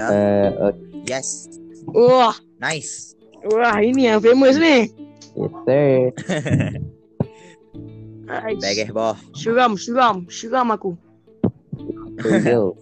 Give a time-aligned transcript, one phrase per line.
[0.00, 0.08] dah.
[0.08, 1.48] Uh, uh, Yes.
[1.90, 3.12] Wah, Nice.
[3.44, 4.88] wah ini yang famous ni.
[5.36, 6.12] yes sir.
[8.30, 9.16] Eh, boh.
[9.34, 10.94] Seram, seram, seram aku.
[12.46, 12.78] Yo.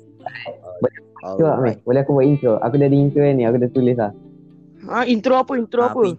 [1.19, 2.61] Cuba Amir, boleh aku buat intro?
[2.61, 4.13] Aku dah ada intro ni, aku dah tulis lah.
[4.87, 5.57] Ha, intro apa?
[5.57, 6.15] Intro Ah, apa?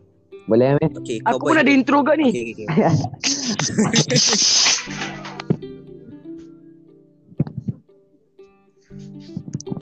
[0.49, 0.89] Boleh Amir?
[0.97, 2.29] Okay, Aku pun ada intro kat ni.
[2.33, 2.89] Okay, okay, okay.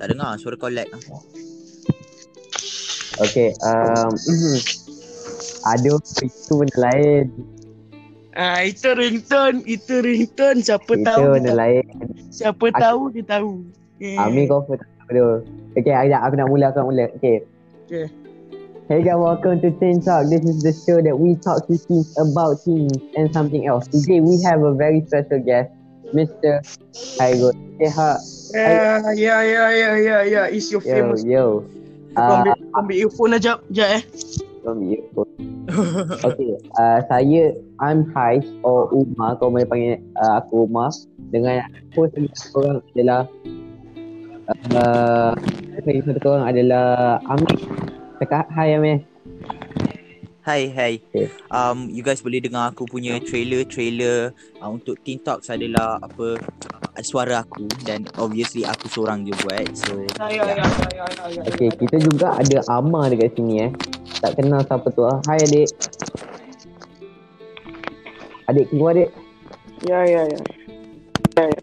[0.08, 0.88] tak dengar suara kau lag.
[0.88, 1.02] ah.
[3.18, 4.14] Okay, um,
[5.68, 7.26] Aduh, itu benda lain.
[8.32, 10.64] Ah, itu ringtone, itu ringtone.
[10.64, 11.84] Siapa Itu tahu, benda dia, lain.
[12.32, 13.52] siapa Aku- tahu dia tahu.
[14.00, 14.16] Eh.
[14.16, 15.42] Amir kau pun tak tahu.
[15.76, 16.22] Okay, sekejap.
[16.24, 17.06] Aku nak mula, aku nak mula.
[17.20, 17.44] Okay.
[17.90, 18.08] Okay.
[18.88, 20.32] Hey guys, welcome to Teen Talk.
[20.32, 23.84] This is the show that we talk to teens about teens and something else.
[23.92, 25.68] Today we have a very special guest,
[26.16, 26.64] Mr.
[27.20, 28.12] Haigo Seha.
[28.54, 30.44] Ya, ya, ya, ya, ya.
[30.50, 31.22] It's your yo, famous.
[31.22, 31.46] Yo, yo.
[32.18, 34.04] Ah, uh, ambil, ambil earphone lah, jap aja eh.
[34.66, 35.32] Ambil earphone.
[36.28, 40.90] okay, uh, saya I'm Hais or Uma, kau boleh panggil uh, aku Uma
[41.30, 43.22] dengan aku sendiri satu orang adalah
[44.74, 45.34] uh,
[45.84, 47.60] saya satu korang adalah Amir.
[48.24, 49.04] Cakap hi Amir.
[50.48, 51.04] Hai, hai.
[51.12, 51.28] Okay.
[51.52, 54.32] Um, you guys boleh dengar aku punya trailer, trailer
[54.64, 59.68] uh, untuk Teen Talks adalah apa uh, suara aku dan obviously aku seorang je buat.
[59.76, 60.64] So, Ya, ya, ya,
[61.36, 61.44] ya.
[61.52, 63.72] Okay, kita juga ada Amar dekat sini eh.
[64.24, 65.20] Tak kenal siapa tu ah.
[65.28, 65.68] Hai adik.
[68.48, 69.12] Adik keluar adik.
[69.84, 70.40] Ya, ya, ya.
[71.36, 71.60] Ya, ya.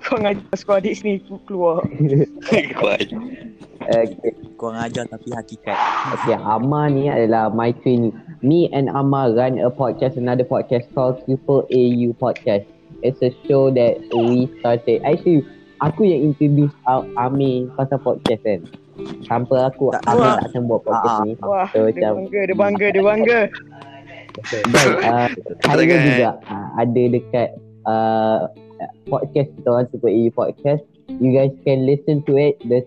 [0.00, 1.84] Kau ngajar sekolah adik sini keluar.
[3.80, 4.36] Okay.
[4.54, 5.78] Kau ajar tapi hakikat.
[6.14, 8.12] Okay, Amar ni adalah my twin.
[8.40, 12.68] Me and Amar run a podcast, another podcast called Triple AU Podcast.
[13.00, 15.00] It's a show that we started.
[15.00, 15.48] Actually,
[15.80, 18.60] aku yang introduce A- Amir pasal podcast kan.
[19.24, 21.24] Tanpa aku, Tak- Amir tak akan buat podcast Ah, ah.
[21.24, 21.32] ni.
[21.40, 23.40] Wah, So, dia macam, bangga, dia bangga, dia bangga.
[24.70, 26.00] Baik, uh, saya Sangat.
[26.06, 27.48] juga uh, ada dekat
[27.82, 28.38] uh,
[29.08, 30.84] podcast kita orang Triple AU Podcast.
[31.10, 32.60] You guys can listen to it.
[32.62, 32.86] The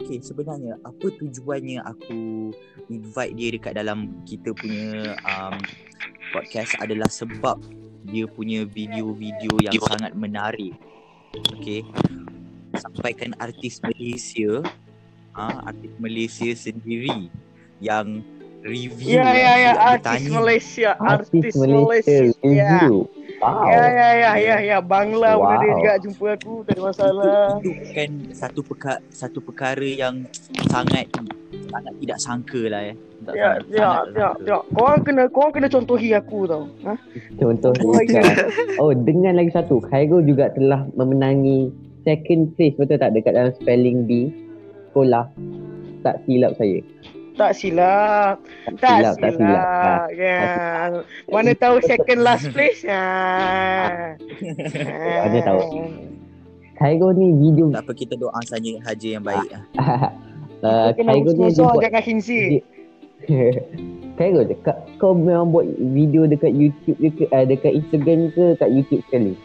[0.00, 2.50] Okay, sebenarnya apa tujuannya aku
[2.88, 5.60] invite dia dekat dalam kita punya um,
[6.32, 7.60] podcast adalah sebab
[8.08, 9.88] dia punya video-video yang Video.
[9.92, 10.72] sangat menarik.
[11.60, 11.84] Okay.
[12.80, 14.64] Sampaikan artis Malaysia,
[15.36, 17.28] ah artis Malaysia sendiri
[17.78, 18.24] yang
[18.64, 20.28] review Ya, ya, ya, artis.
[20.32, 21.76] Malaysia, Artis artis Malaysia.
[21.76, 22.72] Malaysia Ya.
[22.88, 22.96] review.
[23.40, 23.64] Wow.
[23.66, 24.78] Ya, ya, ya, ya, ya.
[24.78, 25.56] Bangla pun Wow.
[25.56, 27.40] ada juga jumpa aku, tak ada masalah.
[27.56, 30.28] Itu kan satu perkara satu perkara yang
[30.68, 31.08] sangat
[31.66, 32.92] sangat tidak sangka lah.
[33.20, 34.44] Tak Ya, sangat- ya, sangat ya, sangka.
[34.44, 34.56] ya.
[34.70, 36.64] Korang kena, korang kena contohi aku tau.
[36.84, 36.94] Ha?
[37.36, 38.22] Contoh Oh, dia
[38.76, 41.68] Oh dengan lagi satu Khairul juga telah memenangi
[42.00, 44.32] Second place betul tak Dekat dalam spelling bee
[44.88, 45.28] Sekolah
[46.00, 46.80] Tak silap saya
[47.40, 48.36] Tak silap.
[48.76, 50.04] Tak Tak silap Tak silap silap.
[50.12, 50.40] Ya.
[51.32, 52.84] Mana tahu second last place.
[52.84, 53.00] Ya.
[55.24, 55.60] Mana tahu.
[56.80, 59.52] Khairul ni video Tak apa kita doa saja haja yang baik
[60.64, 62.40] uh, Kena Khairul ni dia buat jangan hinsi.
[64.16, 69.04] Khairul dekat Kau memang buat video dekat YouTube dekat, uh, dekat Instagram ke Kat YouTube
[69.08, 69.36] sekali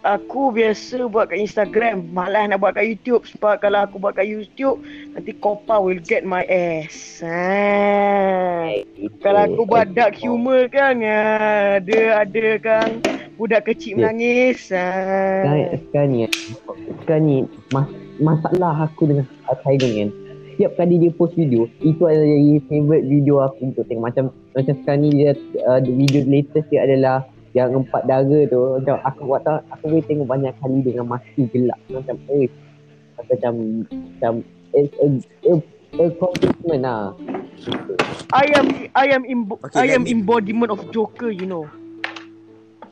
[0.00, 2.08] Aku biasa buat kat Instagram.
[2.08, 3.28] Malas nak buat kat YouTube.
[3.28, 4.80] Sebab kalau aku buat kat YouTube,
[5.12, 7.20] nanti Kopa will get my ass.
[7.20, 8.80] Ha.
[9.20, 11.20] Kalau aku buat dark humor kan, ya,
[11.84, 13.04] dia ada kan
[13.36, 14.08] budak kecil Ya.
[14.08, 14.72] menangis.
[14.72, 14.88] Ha.
[15.44, 16.18] Sekarang, sekarang ni
[17.04, 17.36] Sekarang ni
[17.68, 17.88] mas,
[18.20, 19.24] Masalah aku dengan
[19.64, 20.10] Khairul ni kan
[20.52, 24.74] Setiap kali dia post video Itu adalah jadi favourite video aku untuk tengok Macam macam
[24.84, 25.32] sekarang ni dia
[25.64, 30.04] uh, Video latest dia adalah Yang empat darah tu Macam aku buat tak Aku boleh
[30.04, 32.46] tengok banyak kali dengan mati gelap Macam eh
[33.18, 33.52] Macam
[33.90, 34.32] Macam
[34.70, 35.06] It's a,
[35.46, 35.52] a,
[35.98, 37.02] a compliment lah
[38.30, 41.68] I am I am imbo- Okay, I am me- embodiment of Joker, you know.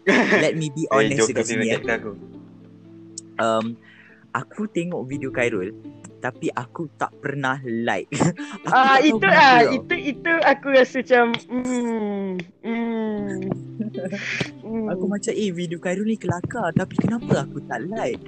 [0.44, 2.12] Let me be Eh, honest Joker dekat sini aku.
[3.38, 3.78] Um,
[4.34, 5.72] aku tengok video Khairul
[6.18, 8.10] tapi aku tak pernah like.
[8.68, 9.72] Ah tahu itu ah tau.
[9.72, 12.28] itu itu aku rasa macam hmm
[12.62, 13.28] hmm.
[14.62, 14.86] hmm.
[14.92, 18.20] Aku macam eh video Khairul ni kelakar tapi kenapa aku tak like?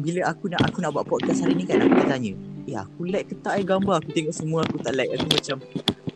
[0.00, 2.32] Bila aku nak aku nak buat podcast hari ni kan aku tanya.
[2.66, 5.56] Eh aku like ke tak eh gambar Aku tengok semua aku tak like Aku macam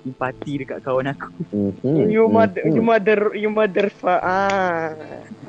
[0.01, 2.73] Empati dekat kawan aku Mhm, You mother, mhm.
[2.73, 4.97] you mother, you mother fa- ah.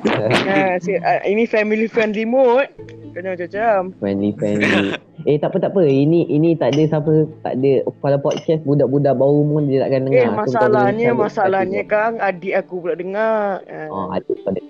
[0.52, 2.68] ah si, ah, ini family friendly mode.
[3.12, 3.80] Kena macam-macam.
[4.00, 4.96] Friendly friendly.
[5.28, 5.84] eh tak apa tak apa.
[5.84, 7.12] Ini ini tak ada siapa
[7.44, 10.20] tak ada pada podcast budak-budak baru pun dia takkan dengar.
[10.20, 13.60] Eh Aku masalahnya, masalahnya Kang, adik aku pula dengar.
[13.68, 14.60] Ah, Oh, ada pada.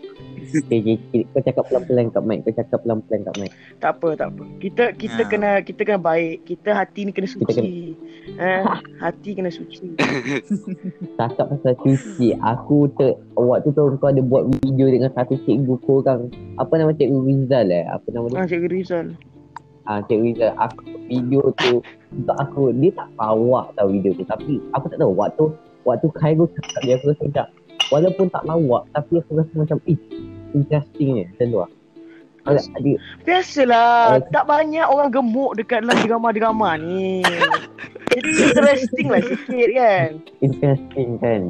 [0.42, 1.22] Okay, okay, okay.
[1.30, 2.38] Kau cakap pelan-pelan kat mic.
[2.42, 3.50] Kau cakap pelan-pelan kat mic.
[3.78, 4.42] tak apa, tak apa.
[4.58, 5.28] Kita kita Ah.
[5.30, 6.36] kena kita kena baik.
[6.42, 7.94] Kita hati ni kena Kita suci.
[8.42, 9.94] Ah, hati kena suci.
[11.18, 12.34] Cakap pasal cuci.
[12.38, 16.28] Aku ter, waktu tu kau ada buat video dengan satu cikgu korang.
[16.58, 17.86] Apa nama cikgu Rizal eh?
[17.86, 18.36] Apa nama dia?
[18.42, 19.06] Ah, Cikgu Rizal.
[19.86, 20.50] Ah, cikgu Rizal.
[20.58, 24.26] Aku video tu untuk aku dia tak lawak tau video tu.
[24.26, 25.44] Tapi aku tak tahu waktu
[25.82, 27.46] waktu Khairul cakap dia aku rasa macam
[27.90, 29.98] walaupun tak lawak tapi aku rasa macam eh
[30.52, 31.70] interesting je macam tu lah.
[33.22, 34.22] Biasalah, Ah.
[34.34, 37.22] tak banyak orang gemuk dekat dalam drama-drama ni.
[38.12, 40.08] Jadi interesting lah sikit kan.
[40.42, 41.42] interesting kan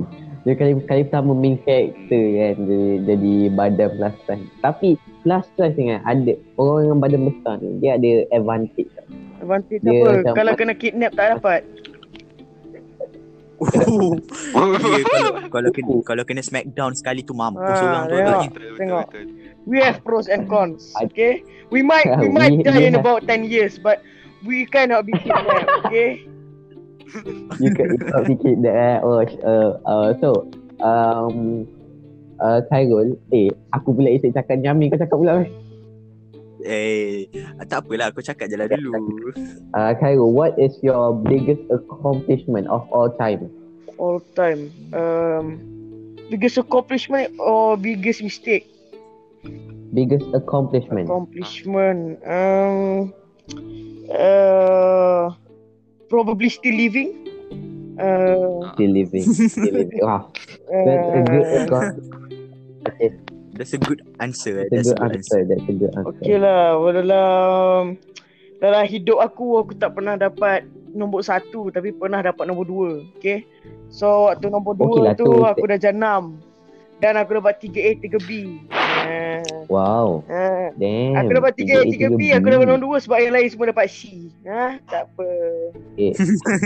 [0.43, 4.89] dia kali kali pertama main character kan jadi, jadi badan plus size tapi
[5.23, 8.91] plus size ingat ada orang yang badan besar ni dia ada advantage
[9.43, 10.39] Advantage Dia apa?
[10.39, 11.67] Kalau kena kidnap tak dapat.
[13.87, 14.19] Oh,
[14.83, 18.19] yeah, kalau kalau kena kalau kena smackdown sekali tu mampus Ah, orang tu tengok.
[18.19, 18.49] agaknya.
[18.49, 19.07] Betul, betul, Tengok.
[19.09, 19.25] betul.
[19.63, 20.91] We have pros and cons.
[21.01, 24.03] Okay, we might we might die in about 10 years, but
[24.43, 25.71] we cannot be kidnapped.
[25.87, 26.27] Okay.
[27.61, 30.49] you can you can fikir that eh oh uh, uh, so
[30.81, 31.69] um
[32.41, 35.53] uh, Khairul eh aku pula esok cakap nyami kau cakap pula eh
[36.63, 37.27] Eh,
[37.67, 38.93] tak apalah aku cakap je lah dulu.
[39.75, 43.51] uh, Khairul what is your biggest accomplishment of all time
[44.03, 44.71] All time.
[44.91, 45.63] Um,
[46.27, 48.67] biggest accomplishment or biggest mistake?
[49.93, 52.19] biggest accomplishment Accomplishment.
[52.25, 53.13] Um,
[54.09, 55.31] uh,
[56.09, 57.23] probably still living.
[58.01, 60.25] Uh, still living still living wah
[60.89, 62.33] that's a good uh, accomplishment
[62.89, 63.13] okay
[63.53, 64.65] That's a good answer.
[64.65, 64.69] eh.
[64.73, 65.41] That's a That's good answer.
[65.45, 66.09] That's a good answer.
[66.25, 68.01] Okay lah, dalam
[68.63, 72.91] dalam hidup aku aku tak pernah dapat nombor satu tapi pernah dapat nombor dua.
[73.19, 73.45] Okay.
[73.93, 75.45] So waktu nombor dua Okey lah tu, tu.
[75.45, 76.41] aku dah jenam
[77.03, 78.31] dan aku dapat 3A 3B.
[79.03, 80.21] Uh, Wow.
[80.29, 81.17] uh, Damn.
[81.17, 84.29] aku dapat 3A 3B, aku dapat nombor dua sebab yang lain semua dapat C.
[84.45, 85.29] Ha, tak apa.
[85.97, 86.13] Eh,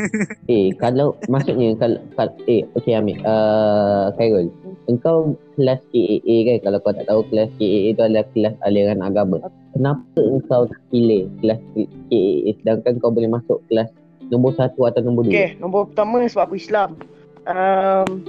[0.50, 3.22] eh kalau maksudnya kalau, kalau eh okey Amir.
[3.22, 4.50] Uh, Khairul.
[4.90, 9.38] Engkau kelas KAA kan kalau kau tak tahu kelas KAA itu adalah kelas aliran agama.
[9.74, 12.22] Kenapa engkau tak pilih kelas KAA
[12.62, 13.90] sedangkan kau boleh masuk kelas
[14.30, 15.34] nombor satu atau nombor dua?
[15.34, 16.98] Okay, nombor pertama sebab aku Islam.
[17.46, 18.26] Um,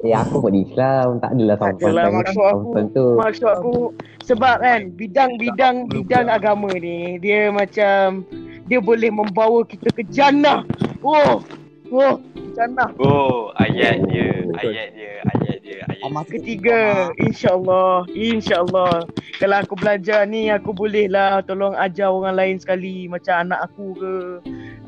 [0.00, 2.16] Eh aku pun di Islam, tak adalah Tak adalah, sangat.
[2.16, 2.70] maksud aku.
[2.92, 3.06] Tu.
[3.16, 3.74] maksud aku
[4.22, 8.26] sebab kan bidang-bidang bidang agama ni dia macam
[8.66, 10.66] dia boleh membawa kita ke jannah.
[11.00, 11.40] Oh.
[11.86, 12.18] Oh,
[12.58, 12.90] jannah.
[12.98, 16.02] Oh, ayat dia, Oh, ayat dia, ayat dia, ayat dia.
[16.02, 19.06] Amak Ketiga, insya-Allah, insya-Allah.
[19.38, 23.94] Kalau aku belajar ni aku boleh lah tolong ajar orang lain sekali macam anak aku
[23.94, 24.12] ke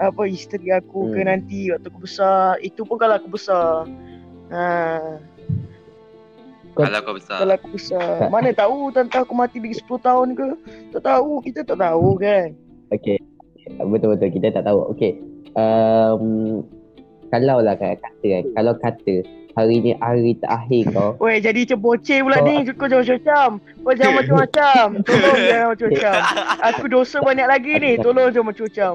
[0.02, 1.28] apa isteri aku ke Hmm.
[1.30, 2.58] nanti waktu aku besar.
[2.58, 3.86] Itu pun kalau aku besar.
[4.48, 4.64] Ha,
[6.72, 7.38] Kalau kau besar.
[7.38, 8.28] kalau aku besar.
[8.28, 10.48] Mana tahu tante aku mati lagi 10 tahun ke?
[10.94, 12.54] Tak tahu, kita tak tahu kan.
[12.90, 13.18] Okey.
[13.78, 14.94] Betul-betul kita tak tahu.
[14.94, 15.18] Okey.
[15.52, 16.62] Um,
[17.28, 19.14] kalau lah kan kata kan, kalau kata
[19.52, 22.54] hari ni hari terakhir kau, Weh, jadi macam boceh pula Kau- ni.
[22.70, 23.48] Kau jangan macam-macam.
[23.82, 24.86] Kau jangan macam-macam.
[25.02, 26.14] Tolong jangan macam-macam.
[26.64, 27.92] Aku dosa banyak lagi ni.
[27.98, 28.94] Tolong jangan macam-macam.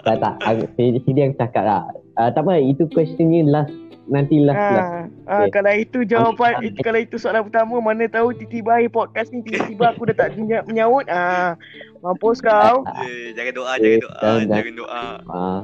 [0.00, 1.82] tak tak, aku, sini, sini aku cakap lah.
[2.18, 3.70] Uh, tak apa, itu questionnya last,
[4.10, 4.74] nanti last lah.
[4.74, 4.84] Ha,
[5.30, 5.50] ha, Okay.
[5.54, 6.66] kalau itu jawapan, Okay.
[6.66, 10.34] itu, kalau itu soalan pertama, mana tahu tiba-tiba akhir podcast ni, tiba-tiba aku dah tak
[10.34, 11.06] menya- menyaut.
[11.06, 11.54] Ah,
[12.02, 12.82] mampus kau.
[13.06, 15.04] Eh, jangan doa, Eh, jangan doa, jangan- jangan doa.
[15.30, 15.60] Uh,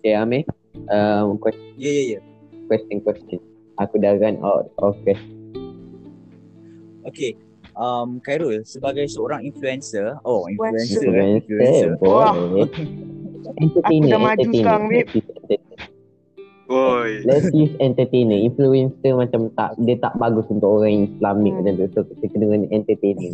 [0.00, 0.48] okay, Amir.
[0.88, 2.20] Um, question, Ya, ya, ya.
[2.66, 3.38] question, question.
[3.76, 5.44] Aku dah run out of question.
[7.04, 7.36] Okay.
[7.76, 11.36] Um, Khairul, sebagai seorang influencer, oh influencer, Influencer.
[11.42, 12.32] Influencer, Wah.
[13.58, 14.58] Entertainer, Aku dah maju entertainer.
[14.58, 15.08] sekarang, babe.
[15.08, 15.92] Let's use entertainer.
[16.64, 17.10] Woi.
[17.28, 18.38] Let's use entertainer.
[18.40, 21.60] Influencer macam tak, dia tak bagus untuk orang Islamik Hmm.
[21.60, 21.86] macam tu.
[21.92, 23.32] So, kita kena dengan entertainer.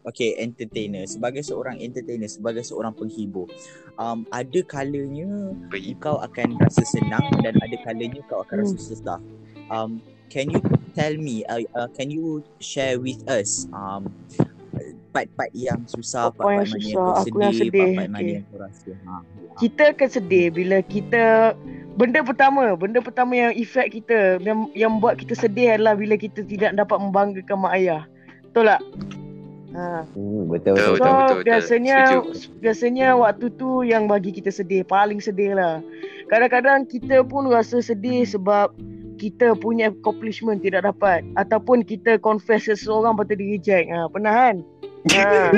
[0.00, 1.04] Okay, entertainer.
[1.04, 3.44] Sebagai seorang entertainer, sebagai seorang penghibur,
[4.00, 5.52] um, ada kalanya
[6.00, 9.20] kau akan rasa senang dan ada kalanya kau akan rasa susah.
[9.68, 10.00] Um,
[10.32, 10.64] can you
[10.96, 14.08] tell me, uh, uh, can you share with us um,
[15.10, 16.94] part-part yang susah, yang part-part mana yang susah?
[16.94, 18.30] kau Aku yang sedih, sedih, part-part mana okay.
[18.30, 18.90] yang kau rasa.
[18.94, 19.12] Ha.
[19.60, 21.24] Kita akan sedih bila kita
[21.98, 26.46] benda pertama, benda pertama yang efek kita yang, yang buat kita sedih adalah bila kita
[26.46, 28.02] tidak dapat membanggakan mak ayah.
[28.50, 28.80] Betul tak?
[29.70, 30.02] Ha.
[30.02, 30.94] Hmm, betul betul.
[30.94, 31.10] Betul, So betul.
[31.10, 31.46] betul, betul.
[31.46, 32.58] biasanya Setuju.
[32.62, 35.78] biasanya waktu tu yang bagi kita sedih, paling sedih lah.
[36.30, 38.70] Kadang-kadang kita pun rasa sedih sebab
[39.20, 43.92] kita punya accomplishment tidak dapat ataupun kita confess seseorang patut di reject.
[43.92, 44.56] Ha, pernah kan?
[45.08, 45.48] Ha,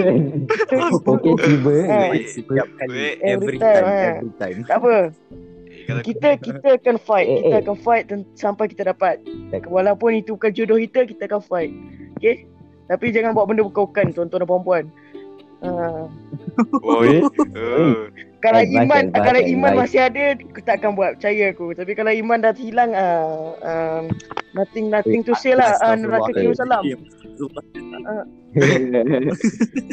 [1.02, 1.74] Okey tiba.
[1.90, 2.14] Ha.
[2.30, 3.16] Setiap kali Wait.
[3.26, 4.12] Every time, eh.
[4.22, 4.96] Every time tak apa.
[5.10, 7.26] Eh, kalau Kita kita akan fight.
[7.26, 7.62] Eh, Kita eh.
[7.66, 8.04] akan fight
[8.38, 9.18] sampai kita dapat.
[9.66, 11.72] Walaupun itu bukan jodoh kita, kita akan fight.
[12.22, 12.46] Okay?
[12.86, 14.84] Tapi jangan buat benda bukan-bukan tuan-tuan dan puan-puan.
[15.62, 17.22] Oi.
[17.22, 18.10] Oh.
[18.42, 19.80] Kalau Advice, iman advice, kalau iman advice.
[19.86, 24.10] masih ada aku tak akan buat percaya aku tapi kalau iman dah hilang ah um,
[24.58, 26.82] nothing nothing to say lah uh, neraka kirim salam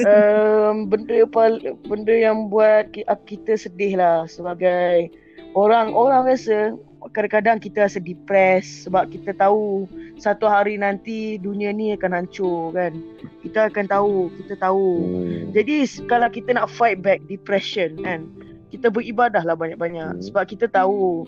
[0.01, 5.13] um, benda pal- benda yang buat ki- ah, kita sedih lah sebagai
[5.53, 6.73] orang orang biasa
[7.07, 9.87] kadang-kadang kita rasa depressed sebab kita tahu
[10.19, 12.91] satu hari nanti dunia ni akan hancur kan?
[13.39, 14.87] Kita akan tahu kita tahu.
[14.99, 15.55] Hmm.
[15.55, 18.27] jadi kalau kita nak fight back depression kan?
[18.69, 20.21] Kita beribadah lah banyak-banyak Hmm.
[20.21, 21.25] sebab kita tahu.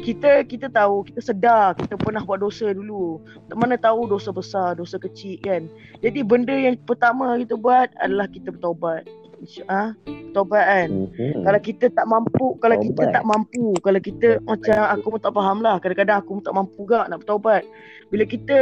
[0.00, 3.20] Kita kita tahu kita sedar kita pernah buat dosa dulu.
[3.52, 5.68] Mana tahu dosa besar dosa kecil kan?
[6.00, 9.04] Jadi benda yang pertama kita buat adalah kita bertaubat
[9.68, 9.92] Ah
[10.36, 10.88] bertaubat kan.
[11.16, 11.40] Mhm.
[11.48, 13.14] kalau kita tak mampu Kalau kita Taubat.
[13.16, 15.76] tak mampu Kalau kita macam Aku pun tak faham lah.
[15.80, 17.62] Kadang-kadang aku pun tak mampu gak Nak bertaubat.
[18.12, 18.58] Bila kita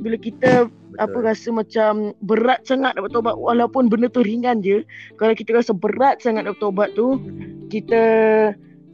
[0.00, 0.50] Bila kita
[0.96, 4.80] Apa rasa macam Berat sangat nak bertaubat Walaupun benda tu ringan je
[5.20, 7.20] Kalau kita rasa berat sangat nak bertaubat tu
[7.68, 8.00] Kita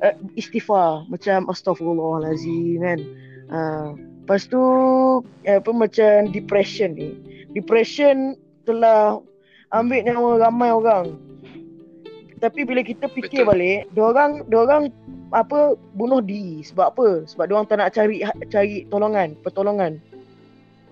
[0.03, 1.07] uh, Istighfar.
[1.07, 2.99] Macam Astaghfirullahalazim kan.
[3.47, 3.89] Uh,
[4.27, 4.59] Lepas tu
[5.47, 7.15] Apa macam Depression ni.
[7.55, 8.35] Depression
[8.67, 9.23] Telah
[9.71, 11.24] Ambil nyawa ramai orang
[12.45, 13.49] tapi bila kita fikir Betul.
[13.57, 14.93] balik, diorang diorang
[15.33, 17.09] apa bunuh diri sebab apa?
[17.25, 18.21] Sebab diorang tak nak cari
[18.53, 19.97] cari tolongan, pertolongan.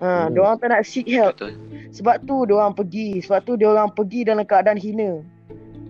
[0.01, 0.29] Ha, Hmm.
[0.33, 1.37] diorang tak nak seek help.
[1.37, 1.61] Betul.
[1.93, 5.21] Sebab tu diorang pergi, sebab tu diorang pergi dalam keadaan hina.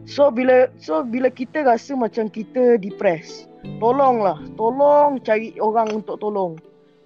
[0.03, 3.47] So bila so bila kita rasa macam kita depressed,
[3.79, 6.59] tolonglah, tolong cari orang untuk tolong.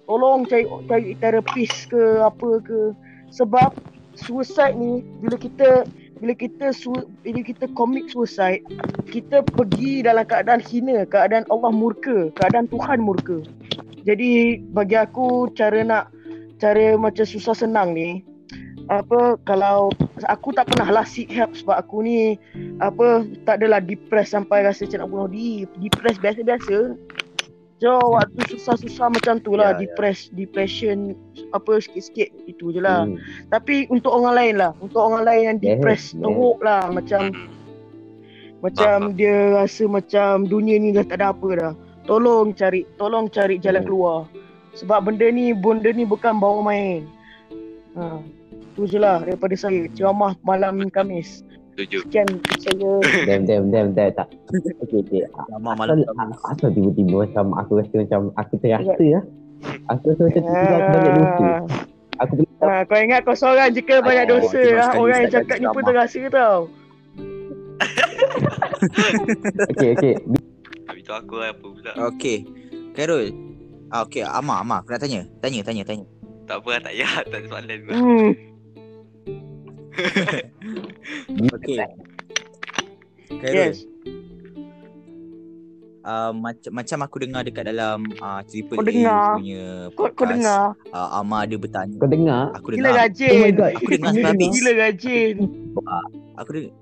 [0.09, 2.97] Tolong cari cari terapis ke apa ke.
[3.29, 3.69] Sebab
[4.17, 5.85] suicide ni bila kita
[6.17, 8.65] bila kita su, bila kita commit suicide,
[9.09, 13.41] kita pergi dalam keadaan hina, keadaan Allah murka, keadaan Tuhan murka.
[14.03, 16.09] Jadi bagi aku cara nak
[16.57, 18.25] cara macam susah senang ni
[18.87, 19.91] apa kalau
[20.31, 22.39] aku tak pernah lah seek help sebab aku ni
[22.79, 26.95] apa tak adalah depressed sampai rasa macam nak bunuh diri depressed biasa-biasa
[27.77, 29.79] so waktu susah-susah macam tu lah Ya, ya.
[29.85, 31.13] depressed depression
[31.51, 33.21] apa sikit-sikit itu je lah Hmm.
[33.49, 36.19] tapi untuk orang lain lah Untuk orang lain yang Yes, depressed yes.
[36.19, 37.47] Teruk lah Macam Hmm.
[38.57, 43.29] Macam Faham, dia rasa macam Dunia ni dah tak ada apa dah Tolong cari Tolong
[43.29, 43.87] cari jalan Hmm.
[43.87, 44.17] keluar
[44.73, 47.05] Sebab benda ni Benda ni bukan bawa main
[47.93, 48.17] ha.
[48.73, 51.45] Tu je lah Daripada saya Ceramah malam Kamis
[51.77, 52.09] Setuju.
[52.09, 52.25] Sekian
[52.57, 52.89] saya
[53.29, 54.33] Damn, damn, damn, damn, tak.
[54.81, 55.21] Okay, okay.
[55.29, 59.23] Nama malam Asal, asal tiba-tiba macam aku rasa macam aku terasa lah.
[59.93, 61.45] Aku rasa macam tu aku banyak dosa.
[61.45, 61.61] Ah.
[62.25, 62.65] Aku boleh tahu.
[62.65, 64.89] Ha, kau ingat kau seorang je ke banyak Oh, dosa ha?
[64.89, 66.59] sekali Orang yang cakap ni pun terasa tau
[69.69, 70.13] Okay, okay.
[70.89, 71.91] Habis tu aku apa pula.
[72.09, 72.41] Okay
[72.97, 73.29] Khairul
[73.93, 76.09] ah, Okay Amar Amar Aku nak tanya Tanya tanya tanya
[76.49, 77.13] Tak apa tak payah.
[77.21, 77.93] Tak ada soalan pun.
[77.93, 78.31] hmm.
[81.57, 81.77] Okay
[83.27, 83.77] Khairul Yes
[86.07, 89.35] uh, macam macam aku dengar dekat dalam uh, Triple Kau A dengar?
[89.35, 90.63] punya Kau, kau podcast, dengar
[90.95, 92.43] uh, Amar ada bertanya Kau dengar?
[92.55, 93.71] aku Gila dengar Oh my rajin god.
[93.75, 94.51] Aku dengar sampai habis.
[94.55, 95.35] Gila rajin
[96.39, 96.75] aku dengar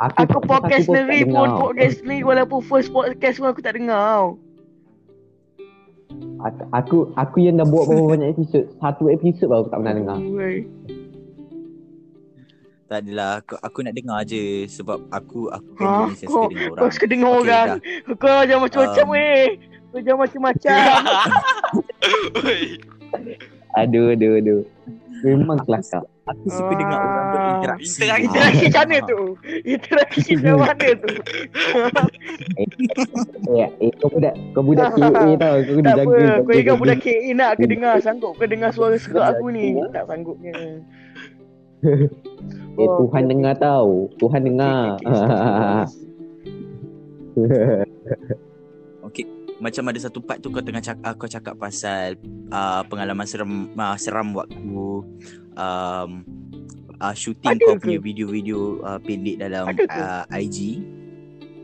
[0.00, 1.36] Aku podcast pun tak sendiri dengar.
[1.36, 4.26] pun podcast ni walaupun first podcast pun aku tak dengar tau.
[6.40, 8.64] Aku, aku, aku yang dah buat berapa banyak episod.
[8.80, 10.18] Satu episod baru aku tak pernah dengar.
[12.90, 15.86] Tak adalah aku, aku nak dengar je sebab aku aku Ha?
[15.86, 16.90] kan jenis yang Kau- suka dengar Kau orang.
[16.90, 17.66] suka dengar Okey, orang.
[17.70, 17.78] dah.
[18.18, 19.46] Kau jangan macam-macam Um, weh.
[19.86, 20.80] Kau jangan macam-macam.
[23.72, 24.60] Aduh, aduh, aduh.
[25.22, 26.02] Memang kelakar.
[26.26, 27.30] Aku suka dengar orang Ah.
[27.30, 27.86] berinteraksi.
[28.00, 28.24] Interaksi.
[28.24, 29.02] Interaksi macam mana Ah.
[29.04, 29.20] tu?
[29.64, 31.10] Interaksi macam mana tu?
[33.50, 35.06] Eh, eh kau budak, kau budak KA
[35.36, 35.56] tau.
[35.60, 36.26] Kau kena jaga.
[36.40, 37.94] Kau ingat budak KA nak ke dengar?
[38.00, 39.78] Sanggup ke dengar suara serak aku ni?
[39.90, 40.54] Tak sanggupnya.
[42.80, 44.08] Eh, Tuhan dengar tau.
[44.16, 44.96] Tuhan dengar.
[49.04, 49.24] Okey,
[49.64, 52.16] macam ada satu part tu kau tengah cakap kau cakap pasal
[52.52, 54.56] uh, pengalaman seram uh, seram waktu
[55.56, 56.10] um,
[57.00, 57.84] uh, shooting Ada kau ke?
[57.84, 60.84] punya video-video uh, pendek dalam Ada uh, IG.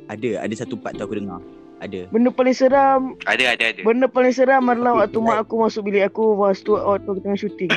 [0.06, 1.42] Ada, ada satu part tu aku dengar.
[1.76, 2.08] Ada.
[2.08, 3.80] Benda paling seram Ada ada ada.
[3.84, 7.36] Benda paling seram adalah Okay, waktu mak aku masuk bilik aku waktu waktu aku tengah
[7.40, 7.72] syuting.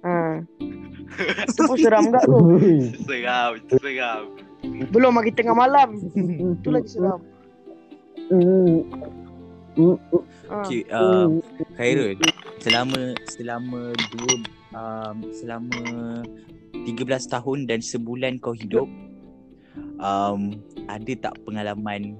[0.00, 0.40] ha.
[1.56, 2.38] Tu pun seram tak tu?
[3.06, 4.22] Seram, seram.
[4.90, 5.88] Belum lagi tengah malam.
[6.62, 7.20] Tu lagi seram.
[8.30, 8.82] Hmm.
[9.76, 9.96] Hmm.
[10.48, 10.64] Ha.
[10.64, 11.44] Okay, um,
[11.76, 12.16] Khairul,
[12.64, 14.34] selama selama dua
[14.72, 15.80] um, selama
[16.72, 16.96] 13
[17.28, 18.88] tahun dan sebulan kau hidup,
[20.00, 22.16] um, ada tak pengalaman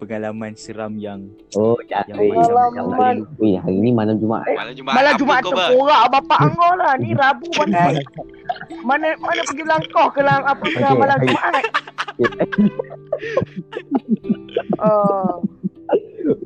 [0.00, 2.00] pengalaman seram yang Oh, ya.
[2.06, 2.72] yang eh, Pengalaman.
[2.72, 3.44] yang tak boleh lupa.
[3.44, 4.46] Eh, hari ni malam Jumaat.
[4.48, 4.94] Malam Jumaat.
[4.96, 6.92] Malam Jumaat terporak bapak angkau lah.
[6.96, 7.94] Ni Rabu pandai.
[8.80, 11.64] Mana mana pergi langkah ke lang apa ke Okey, malam Jumaat.
[14.76, 15.34] Uh,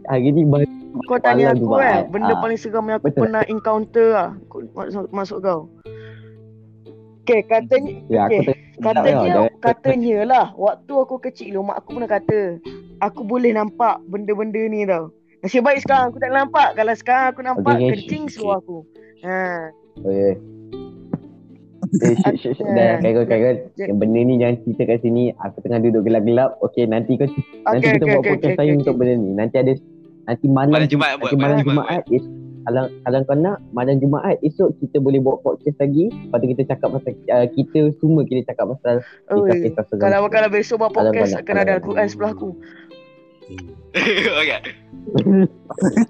[0.04, 0.64] Hari ni baru
[1.04, 1.82] kau tanya Malam aku Jumaat.
[1.82, 2.40] kan, benda Ah.
[2.40, 3.20] paling seram yang aku Betul.
[3.20, 4.28] pernah encounter lah.
[4.46, 5.60] Kau- Masuk, masuk kau.
[7.20, 12.10] Okay, katanya ya, tengok Katanya, dia- katanya lah Waktu aku kecil dulu Mak aku pernah
[12.10, 12.40] kata
[13.04, 15.12] Aku boleh nampak Benda-benda ni tau
[15.44, 17.90] Nasib baik sekarang aku tak nampak Kalau sekarang aku nampak Okey, okey.
[18.00, 18.80] Kencing seluar aku
[19.24, 19.68] Ha
[20.02, 20.34] Oh, ya.
[22.02, 22.66] Eh, shit, shit, shit.
[22.66, 23.56] Dah, Khairul, Khairul.
[23.78, 25.30] Je- Yang benda ni jangan cerita kat sini.
[25.46, 26.58] Aku tengah duduk gelap-gelap.
[26.64, 29.14] Okey, nanti kau nanti Okay kita okay buat okay podcast okay, saya okay, untuk benda
[29.14, 29.30] ni.
[29.36, 29.72] Nanti ada
[30.24, 32.24] nanti malam Malam Jumaat buat, nanti malam malam Jumaat Jumaat is
[32.64, 36.08] kalau kalau kau nak malam Jumaat esok kita boleh buat podcast lagi.
[36.08, 39.36] Lepas tu kita cakap pasal uh, kita semua kita cakap pasal Oi.
[39.36, 40.00] kisah-kisah seram.
[40.00, 42.56] Kalau kalau besok buat podcast Akan ada Al-Quran sebelah aku
[44.40, 44.60] okay.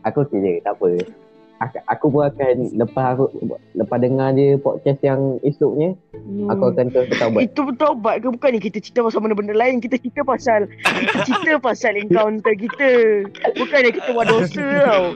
[0.07, 0.87] aku okey je, tak apa.
[1.62, 3.25] Aku, aku pun akan lepas aku
[3.79, 6.50] lepas dengar dia podcast yang esoknya, hmm.
[6.50, 7.41] aku akan terus bertaubat.
[7.47, 11.53] Itu bertaubat ke bukan ni kita cerita pasal benda-benda lain Kita cerita pasal Kita cerita
[11.62, 12.91] pasal encounter kita
[13.55, 15.07] Bukannya kita buat dosa tau.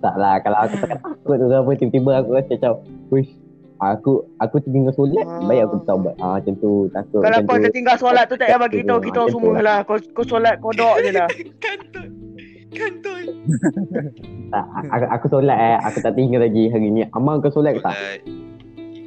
[0.00, 2.72] Tak lah kalau aku tak takut tu apa tiba-tiba aku rasa macam
[3.12, 3.39] wish
[3.80, 5.40] aku aku tertinggal solat Ah.
[5.42, 6.14] baik aku bertaubat.
[6.18, 9.56] Ah macam tu takut Kalau kau tertinggal solat tu tak payah bagi tahu kita semua
[9.58, 11.28] lah Kau, kau solat kodok je lah
[12.70, 13.24] Kantoi.
[14.90, 17.02] Aku, aku solat eh aku tak tinggal lagi hari ni.
[17.10, 18.22] Amal kau solat ke tak?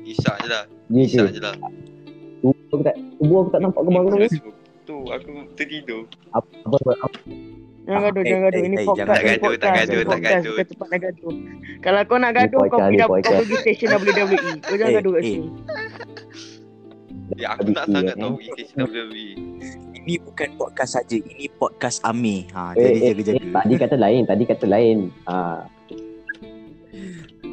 [0.03, 0.63] Isyak je lah.
[0.87, 1.07] Ya ke?
[1.07, 1.55] Isyak je lah.
[2.39, 4.11] Subuh aku tak subuh aku tak nampak kau bangun.
[4.19, 4.33] Terus
[4.83, 6.03] Tu aku tertidur.
[6.31, 7.17] Apa apa, apa
[7.83, 8.55] Jangan Ah, gaduh, eh, jangan gaduh.
[8.55, 10.31] eh, Ini eh, podcast, jangan ini gaduh, tak podcast, gaduh, ini tak podcast.
[10.33, 10.51] gaduh.
[10.53, 11.33] Bukan tempat nak gaduh.
[11.77, 13.35] Kalau kau nak gaduh, kau podcast, pergi, ni kau podcast.
[13.35, 14.51] pergi station WWE.
[14.57, 15.27] Kau jangan Eh, gaduh kat eh.
[15.29, 15.49] sini.
[17.33, 18.45] Ya aku tak sangat tu, tahu eh.
[18.45, 19.25] English WWE.
[19.97, 22.43] ini bukan podcast saja, ini podcast Amir.
[22.51, 23.39] Ha, eh, jadi eh, eh, jaga-jaga.
[23.57, 24.97] tadi kata lain, tadi kata lain.
[25.25, 25.59] Ah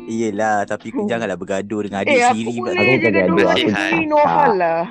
[0.03, 1.07] Iyalah, tapi Hmm.
[1.11, 2.67] janganlah bergaduh dengan adik Eh, aku sendiri pula.
[2.69, 4.27] boleh Aku je bukan gaduh gaduh, kat aku tak.
[4.29, 4.83] Hal lah.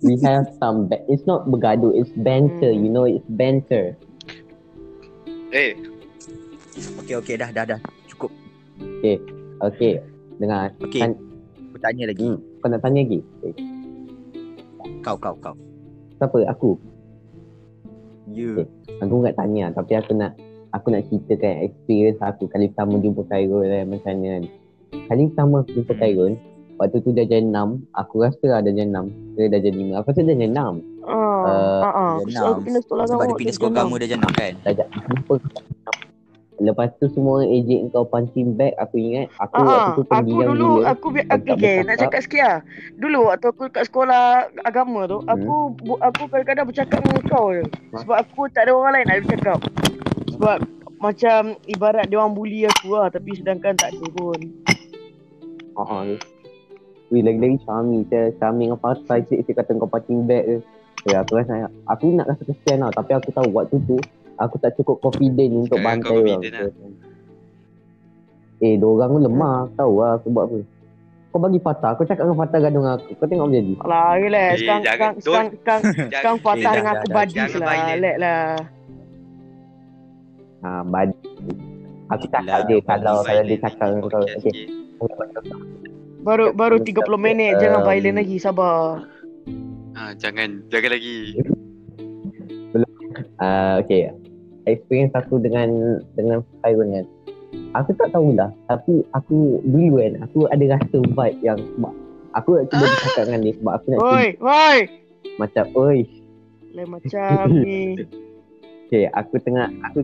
[0.00, 2.82] We have some ba- it's not bergaduh, it's banter, Hmm.
[2.82, 3.94] you know, it's banter.
[5.50, 5.74] Eh,
[6.98, 7.80] Okey, okey, dah, dah, dah.
[8.06, 8.30] Cukup.
[9.62, 10.02] Okay,
[10.36, 10.74] dengar.
[10.80, 10.98] Okey.
[10.98, 11.18] Kan-
[11.70, 12.22] Aku tanya lagi.
[12.24, 13.20] Hmm, kau nak tanya lagi?
[13.42, 13.54] Eh,
[15.00, 15.54] Kau, kau, kau.
[16.16, 16.38] Siapa?
[16.48, 16.80] Aku.
[18.32, 18.64] Ya.
[19.04, 20.32] Aku nak tanya tapi aku nak
[20.72, 24.44] aku nak ceritakan experience aku kali pertama jumpa Khairul eh, macam mana kan.
[25.04, 26.34] Kali pertama aku jumpa Hmm.
[26.74, 27.54] Waktu tu dah jam 6,
[27.92, 29.94] aku rasa lah dah jam 6, ke dah jam 5.
[29.94, 30.58] Aku rasa dah jam 6.
[31.04, 33.38] Ah, Uh, dia aku pindah sekolah Sebab dia kamu.
[33.38, 34.52] pindah sekolah kamu dah jenam kan?
[34.60, 35.34] Dah jam jumpa.
[36.56, 39.26] Lepas tu semua orang ejek kau punching bag, aku ingat.
[39.36, 40.86] Aku Ah, waktu tu aku pendiam dulu gila.
[40.88, 42.58] aku bi- Aku aku tak okay, nak cakap sikit lah.
[42.96, 44.24] Dulu waktu aku kat sekolah
[44.62, 45.28] agama tu, Hmm.
[45.28, 47.64] aku bu- aku kadang-kadang bercakap dengan kau je.
[47.96, 49.58] Sebab aku tak ada orang lain nak bercakap.
[50.30, 50.56] Sebab
[50.96, 54.38] macam ibarat dia orang bully aku lah tapi sedangkan tak ada pun.
[55.74, 56.06] Ah,
[57.14, 58.34] Wih, lagi-lagi Syami je.
[58.36, 60.56] Syami dengan Fatah cik cik kata kau punching bag ke.
[61.04, 62.90] Ya, aku rasa aku nak rasa kesian tau.
[62.92, 63.96] Tapi aku tahu waktu tu
[64.34, 66.42] aku tak cukup confident untuk Jangan bantai orang.
[66.42, 66.72] confident
[68.58, 69.54] Eh, dua orang pun lemah.
[69.62, 70.58] Aku tahu lah aku buat apa.
[71.30, 71.90] Kau bagi Fatah.
[71.94, 73.10] Kau cakap dengan Fatah gaduh dengan aku.
[73.14, 73.72] Kau tengok apa jadi.
[73.78, 74.50] Alah, relax.
[74.50, 77.74] Eh, Sekarang, jangan- sekarang, sekarang, sekarang, sekarang jangan Fatah dengan aku badis jangan lah.
[77.94, 78.42] Relax lah.
[80.64, 81.08] Ha, bad.
[82.04, 84.22] Aku cakap Lah, je kalau kalau dia cakap dengan kau.
[84.24, 85.93] Okay.
[86.24, 87.52] Baru baru Aku 30 cakap, minit.
[87.60, 88.36] Jangan um, violent lagi.
[88.40, 89.04] Sabar.
[89.94, 91.38] Ah, jangan, jangan lagi.
[93.38, 94.10] Ah, okay.
[94.64, 97.06] Experience aku dengan dengan Khairul kan.
[97.76, 98.50] Aku tak tahulah.
[98.66, 101.92] Tapi aku dulu kan, aku ada rasa vibe yang sebab
[102.34, 104.78] aku nak cuba bercakap dengan dia sebab aku nak cuba Oi, oi.
[105.38, 105.98] macam, oi,
[106.74, 107.94] Lain macam ni.
[108.90, 110.02] okay, aku tengah, aku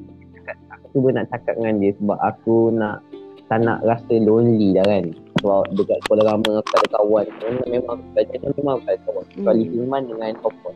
[0.71, 3.03] aku cuba nak cakap dengan dia sebab aku nak
[3.51, 5.05] tak nak rasa lonely dah kan.
[5.41, 7.27] Sebab dekat sekolah lama aku tak ada kawan.
[7.41, 9.25] Memang, memang aku tu memang aku tak ada kawan.
[9.27, 9.81] Kecuali Hmm.
[9.81, 10.75] Iman dengan Topon.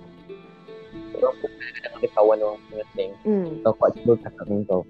[1.14, 3.12] So, aku kadang-kadang ada kawan orang punya slang.
[3.22, 3.46] Hmm.
[3.60, 4.82] So, aku cuba cakap dengan kau.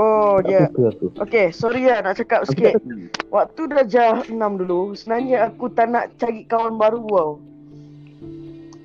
[0.00, 0.60] Oh, tak dia.
[0.64, 1.06] suka aku.
[1.20, 2.80] Okay, sorry lah nak cakap sikit.
[2.80, 7.32] tak Waktu darjah 6 dulu, sebenarnya aku tak nak cari kawan baru tau.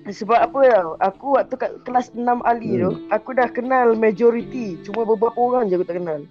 [0.06, 2.82] Sebab apa tau Aku waktu kat kelas 6 Ali Hmm.
[2.84, 6.22] tu Aku dah kenal majority Cuma beberapa orang je aku tak kenal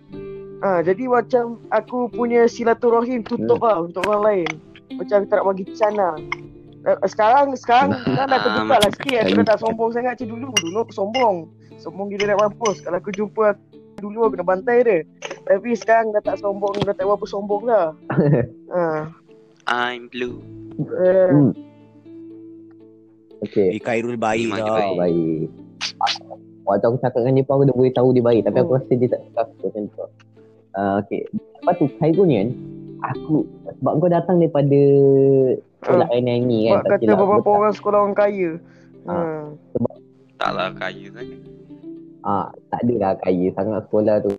[0.64, 3.66] ha, Jadi macam Aku punya silaturahim tutup Hmm.
[3.66, 4.50] lah Untuk orang lain
[4.94, 6.14] Macam aku tak nak bagi can lah
[6.82, 10.48] Eh, Sekarang Sekarang kan dah terbuka lah sikit Aku dah tak sombong sangat macam dulu
[10.58, 11.36] Dulu aku sombong
[11.76, 13.62] Sombong gila nak mampus Kalau aku jumpa aku
[14.02, 14.98] dulu aku nak bantai dia
[15.44, 17.86] Tapi sekarang dah tak sombong Dah tak berapa sombong dah
[18.74, 19.08] ha.
[19.64, 20.44] I'm blue.
[20.94, 21.52] eh, Hmm.
[23.42, 23.68] Okay.
[23.70, 24.76] Eh, Khairul baik Memang tau.
[24.76, 25.48] Oh, baik.
[26.64, 28.78] Waktu aku cakap dengan dia pun aku dah boleh tahu dia baik tapi aku Hmm.
[28.78, 30.04] rasa dia tak suka aku macam tu.
[30.74, 31.22] Uh, okay.
[31.30, 32.48] Lepas tu Khairul ni kan
[33.04, 33.44] aku
[33.78, 34.80] sebab kau datang daripada
[35.78, 38.50] sekolah uh, ni kan Sebab tak kata silap beberapa orang sekolah orang kaya
[39.06, 39.14] ha.
[40.34, 41.40] Taklah kaya sangat.
[42.24, 44.32] Ah, tak adalah kaya sangat sekolah tu.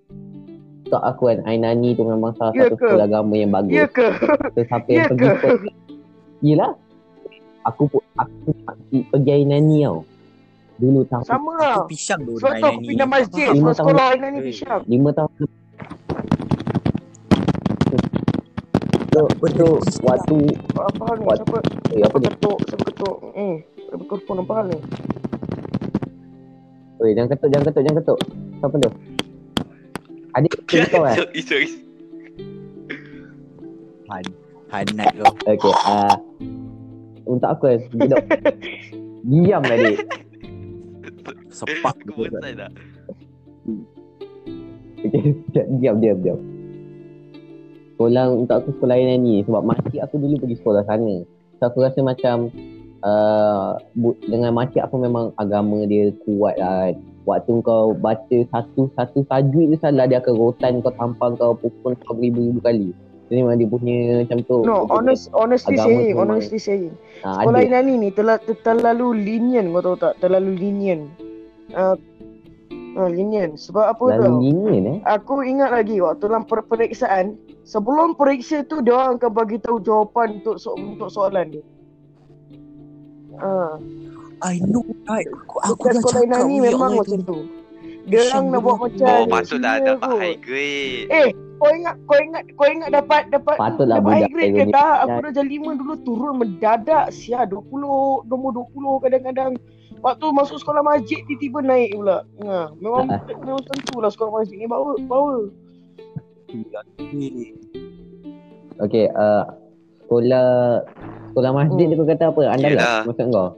[0.86, 2.86] Tak aku kan Ainani tu memang salah Ya satu ke?
[2.86, 3.74] sekolah agama yang bagus.
[3.74, 4.06] Ya ke?
[4.54, 5.50] So, siapa Ya yang pergi ke?
[6.45, 6.71] Yelah
[7.65, 10.06] Aku pun aku pergi, pergi Ainani tau
[10.78, 14.28] Dulu tahun Sama lah Aku pisang tu Sebab tu aku pindah masjid Sebab sekolah Aina
[14.30, 14.43] ni Eh.
[14.45, 15.30] pisang Lima tahun
[19.15, 19.65] So, so
[20.04, 20.36] waktu
[20.75, 21.23] Apa hal ni?
[21.23, 21.39] What?
[21.39, 21.60] Siapa?
[21.95, 22.28] eh, apa ni?
[22.36, 22.58] ketuk?
[22.67, 23.15] Siapa ketuk?
[23.32, 23.56] Eh
[23.88, 24.80] Siapa telefon apa hal ni?
[26.99, 28.19] Oi, jangan ketuk, jangan ketuk, jangan ketuk.
[28.60, 28.89] Siapa tu?
[30.36, 30.51] Adik
[30.91, 31.15] kau kan?
[31.15, 31.67] Sorry, sorry.
[34.12, 34.25] Han,
[34.75, 35.32] Hanat kau.
[35.47, 36.19] Okay, ah
[37.23, 38.19] untuk aku kan, budak
[39.32, 39.97] diam lah dik.
[41.56, 42.36] Sepak Aku betul.
[42.36, 42.71] bosan dah.
[45.08, 45.39] Okay,
[45.80, 46.39] diam, diam, diam.
[47.95, 51.23] Sekolah untuk aku sekolah lain ni sebab makcik aku dulu pergi sekolah sana.
[51.58, 52.51] So aku rasa macam
[53.01, 56.95] uh, bu- dengan makcik aku memang agama dia kuat lah kan.
[57.25, 61.95] Waktu kau baca satu satu tajwid tu salah dia akan rotan kau tampang kau pukul
[62.03, 62.91] kau beribu-ribu kali.
[63.25, 64.58] Jadi memang dia punya macam tu.
[64.62, 66.93] No, honest, honestly saying, tu memang- honestly saying.
[67.25, 67.79] ha, Sekolah ada.
[67.81, 70.13] Aina ni terla, ter, terlalu lenient kau tahu tak?
[70.19, 71.10] Terlalu lenient.
[71.73, 71.97] Uh,
[72.93, 73.58] uh, lenient.
[73.58, 74.38] Sebab apa Lalu tau?
[74.45, 74.97] lenient eh.
[75.10, 77.34] Aku ingat lagi waktu dalam per- periksaan,
[77.65, 81.63] sebelum periksa tu dia orang akan bagi tahu jawapan untuk so, untuk soalan dia.
[83.41, 83.75] Ah,
[84.45, 85.28] I know right.
[85.28, 87.25] Aku, aku bukan dah sekolah cakap ni memang Allah macam tu.
[87.25, 87.39] tu.
[88.06, 90.19] Dia orang Pisang nak buat macam Oh, patutlah senior dapat kot.
[90.21, 91.08] high grade.
[91.10, 94.65] Eh, kau ingat kau ingat kau ingat dapat dapat Patutlah dapat high budak grade ke
[94.69, 94.95] tak?
[95.10, 99.51] Aku dah jadi 5 dulu turun mendadak sia 20 nombor 20 kadang-kadang
[100.06, 102.21] Waktu masuk sekolah masjid tiba-tiba naik pula.
[102.45, 103.10] Ha, memang
[103.41, 105.49] memang tentulah sekolah masjid ni power power.
[108.78, 109.44] Okay, uh,
[110.02, 110.48] sekolah
[111.32, 111.91] sekolah masjid Hmm.
[111.91, 112.41] tu kau kata apa?
[112.50, 113.02] Andalas Yelah.
[113.04, 113.50] maksud kau?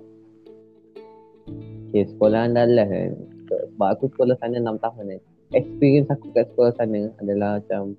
[1.88, 3.12] Okay, sekolah andalas kan.
[3.48, 5.22] Sebab aku sekolah sana 6 tahun kan.
[5.50, 7.96] Experience aku kat sekolah sana adalah macam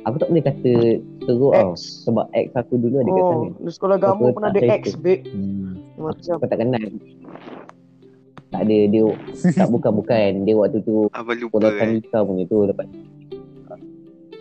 [0.00, 0.72] Aku tak boleh kata
[1.20, 1.74] teruk tau.
[1.74, 2.06] X.
[2.06, 3.34] Sebab ex aku dulu ada kat sana.
[3.36, 4.98] Oh, di sekolah Aku pun ada saya X, tu.
[4.98, 5.22] babe.
[5.26, 5.72] Hmm.
[5.98, 6.82] Macam Kau tak kenal.
[8.48, 9.04] Tak ada dia
[9.58, 10.30] tak bukan-bukan.
[10.42, 11.78] Dia waktu tu Abang lupa sekolah eh.
[12.00, 12.86] Tanika punya tu lepas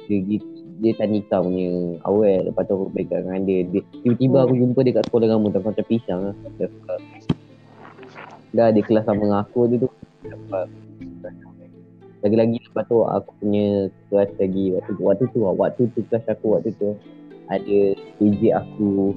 [0.07, 4.53] dia gitu dia Tanika punya awal lepas tu aku baikan dengan dia, dia tiba-tiba aku
[4.53, 6.35] jumpa dia kat sekolah agama tu macam pisang lah.
[6.57, 6.67] Dia
[8.53, 9.89] dah di kelas sama dengan aku dia tu.
[10.21, 10.69] Dapat-
[12.17, 16.25] lagi-lagi lepas tu aku punya kelas lagi waktu tu waktu tu lah, waktu tu kelas
[16.25, 16.97] aku waktu tu
[17.47, 17.79] ada
[18.17, 19.13] DJ aku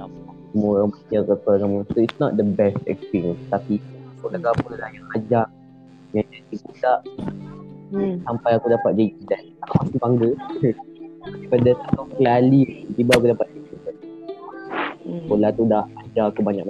[0.53, 3.81] semua orang baca ke sekolah agama so it's not the best experience tapi
[4.20, 5.46] sekolah lah yang ajar.
[6.12, 6.98] Yang jadi budak
[7.90, 8.14] hmm.
[8.24, 10.31] sampai aku dapat jadi dan aku masih bangga
[11.20, 12.62] daripada satu kali
[12.96, 13.46] tiba aku dapat
[15.05, 15.20] hmm.
[15.26, 16.64] sekolah tu dah ajar aku banyak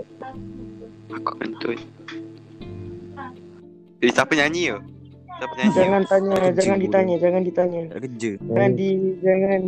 [1.10, 1.78] Aku kentut.
[4.00, 4.78] Eh, siapa nyanyi tu?
[5.42, 5.74] Siapa nyanyi?
[5.74, 6.86] Jangan tanya, Kerja jangan bodoh.
[6.86, 7.82] ditanya, jangan ditanya.
[7.98, 8.30] Kerja.
[8.38, 8.88] Jangan di
[9.20, 9.60] jangan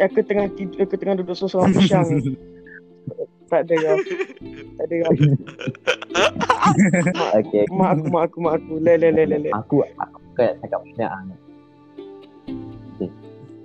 [0.00, 2.08] aku tengah tidur, aku tengah duduk seorang pisang.
[3.50, 3.98] Tak ada kau.
[4.78, 5.12] Tak ada kau.
[6.70, 8.72] Mak, okay mak aku, mak aku, mak aku.
[8.78, 9.50] Le le le le le.
[9.50, 11.22] aku aku kan cakap banyak ah.
[12.94, 13.10] okay.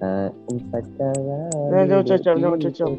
[0.03, 1.39] Uh, empat cara
[1.71, 2.91] Jangan, jangan cacap, jangan cacap.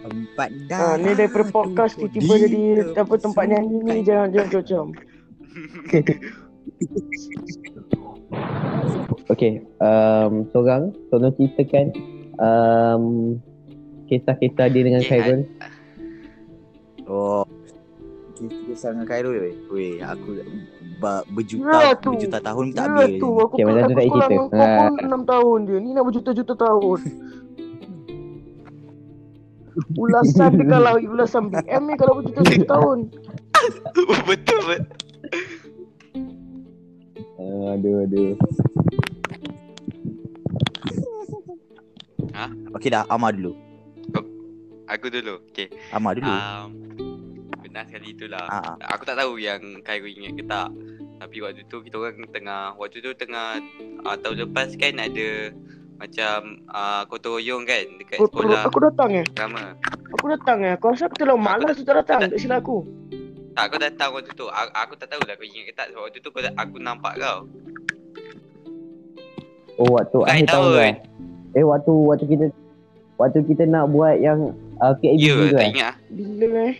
[0.00, 2.62] Empat Ha, ni daripada podcast tiba-tiba jadi
[2.96, 4.86] apa tempat nyanyi ni jangan jangan cocok.
[9.30, 11.94] Okay, um, seorang tolong ceritakan
[12.40, 13.36] um,
[14.06, 15.40] kisah-kisah dia dengan Okay, Khairul.
[17.06, 17.44] Oh.
[18.32, 19.54] Kita sangat Khairul weh.
[19.68, 20.40] Weh, aku
[21.30, 22.12] berjuta Ya, tu.
[22.12, 23.20] berjuta tahun tak Ya habis.
[23.20, 24.26] tu aku Okay, macam aku tu tak cerita.
[24.26, 24.80] dengan kau Ha.
[24.80, 25.78] pun 6 tahun dia.
[25.78, 27.00] Ni nak berjuta-juta tahun.
[29.94, 32.98] Ulasan dia kalau ulasan BM ni kalau berjuta-juta tahun.
[34.24, 34.64] Betul betul.
[37.36, 38.32] Uh, aduh,
[42.34, 42.76] aduh.
[42.78, 43.70] Okey dah, Amar dulu.
[44.90, 45.38] Aku dulu.
[45.54, 45.70] Okay.
[45.94, 46.34] Amak dulu.
[46.34, 46.68] Um,
[47.62, 48.42] pernah sekali tu lah.
[48.50, 48.76] Ah, ah.
[48.98, 50.68] Aku tak tahu yang Khairul ingat ke tak.
[51.22, 53.62] Tapi waktu tu kita orang tengah waktu tu tengah
[54.02, 55.54] uh, tahun lepas kan ada
[56.00, 59.24] macam uh, gotong royong kan dekat Aku, sekolah aku datang ya.
[59.30, 59.78] drama.
[60.18, 60.72] Aku datang ya.
[60.74, 62.26] Aku rasa aku terlalu malas tu tak datang.
[62.26, 62.82] Tak silap aku.
[63.54, 64.46] Tak kau datang waktu tu.
[64.50, 67.14] Aku, aku tak tahu lah kau ingat ke tak sebab waktu tu kau, aku nampak
[67.14, 67.46] kau.
[69.78, 71.09] Oh waktu akhir tahun tahun.
[71.52, 72.46] Eh waktu waktu kita
[73.16, 75.68] waktu kita nak buat yang uh, KABG Ya, tu tak kan.
[75.68, 75.94] ingat.
[76.08, 76.76] Bila eh.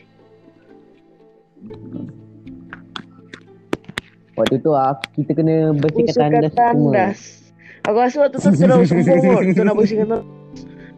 [4.34, 6.92] Waktu tu uh, kita kena bersihkan tandas Usahakan semua.
[6.92, 7.18] tandas.
[7.82, 8.84] Aku rasa waktu tu sombong
[9.28, 9.42] kot.
[9.50, 10.28] Tu nak bersihkan tandas.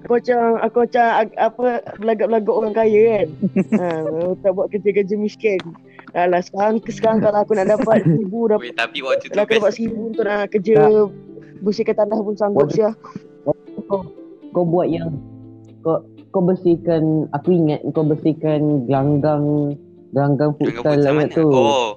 [0.03, 1.65] Aku macam, aku macam apa,
[1.97, 3.27] belagak-belagak orang kaya kan.
[3.73, 3.87] ha,
[4.37, 5.63] tak buat kerja-kerja miskin.
[6.13, 9.73] Alah, sekarang, sekarang kalau aku nak dapat seribu, dapat, tapi waktu tu kalau aku dapat
[9.73, 10.75] seribu untuk nak kerja
[11.63, 12.91] bersihkan tandas pun sanggup Waktu- sia.
[13.89, 14.01] Kau,
[14.53, 15.11] kau buat yang
[15.83, 16.01] kau
[16.33, 19.75] kau bersihkan aku ingat kau bersihkan gelanggang
[20.13, 21.49] gelanggang futsal lah tu.
[21.49, 21.91] Oh,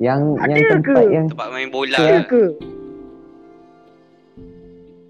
[0.00, 1.12] Yang Ada yang tempat ke?
[1.12, 1.98] yang tempat main bola.
[1.98, 2.44] Ya ke?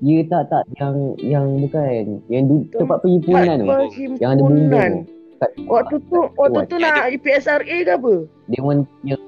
[0.00, 3.68] ya tak tak yang yang bukan yang du, tempat Tempat perhimpunan tu.
[4.16, 4.94] Yang ada bumbung.
[5.40, 8.14] Kat- Waktu tu, waktu tu nak PSRA ke apa?
[8.52, 9.20] Dia yang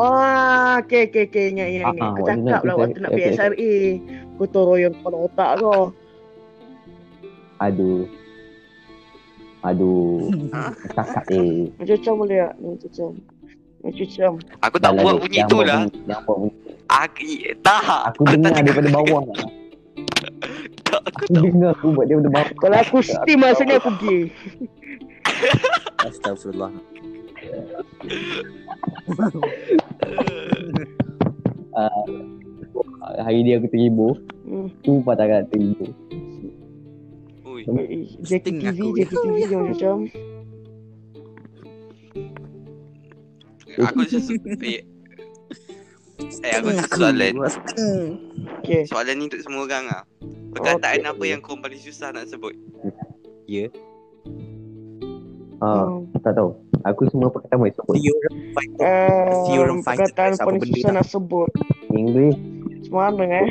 [0.00, 2.00] Ah, okey okey okey ingat ingat Ah, ingat.
[2.00, 3.74] ah, waktu cakap nak lah waktu nak PSRA.
[4.40, 4.48] PSRA.
[4.48, 5.92] Gotong royong kepala otak kau.
[7.60, 8.08] aduh.
[9.60, 10.32] Aduh.
[10.56, 10.72] Ah.
[10.96, 11.68] Cakap eh.
[11.76, 12.54] Macam-macam boleh tak?
[12.56, 13.10] Macam-macam.
[13.84, 14.32] Macam-macam.
[14.64, 15.84] Aku tak buat bunyi tu lah.
[16.08, 16.56] Jangan buat bunyi.
[16.88, 17.24] Aku,
[17.60, 18.00] tak.
[18.08, 19.22] Aku dengar daripada bawah.
[20.88, 22.56] Tak, aku Aku dengar aku buat daripada bawah.
[22.56, 24.32] Kalau aku steam rasanya aku gay.
[26.08, 26.72] Astagfirullah.
[33.00, 34.20] Hari dia aku terhibur.
[34.44, 34.68] Hmm.
[34.82, 35.90] Tu patah kat terhibur.
[37.46, 37.62] Ui.
[37.64, 39.16] Eh, Jackie Sting TV, aku.
[39.16, 39.96] TV macam-macam.
[43.80, 44.34] Aku sesu...
[44.60, 44.82] eh.
[46.42, 47.32] eh, aku soalan.
[48.60, 48.82] Okay.
[48.84, 50.02] Soalan ni untuk semua orang lah.
[50.50, 51.10] Perkataan Okey.
[51.10, 52.52] apa yang kau paling susah nak sebut?
[55.60, 56.08] Ha, Hmm.
[56.18, 56.56] tak tahu.
[56.82, 57.94] Aku semua perkataan boleh sebut.
[58.56, 60.96] Find Um, Theorem find perkataan apa paling benda susah tak?
[60.96, 61.48] nak sebut.
[61.92, 62.38] English.
[62.82, 63.50] Semana eh.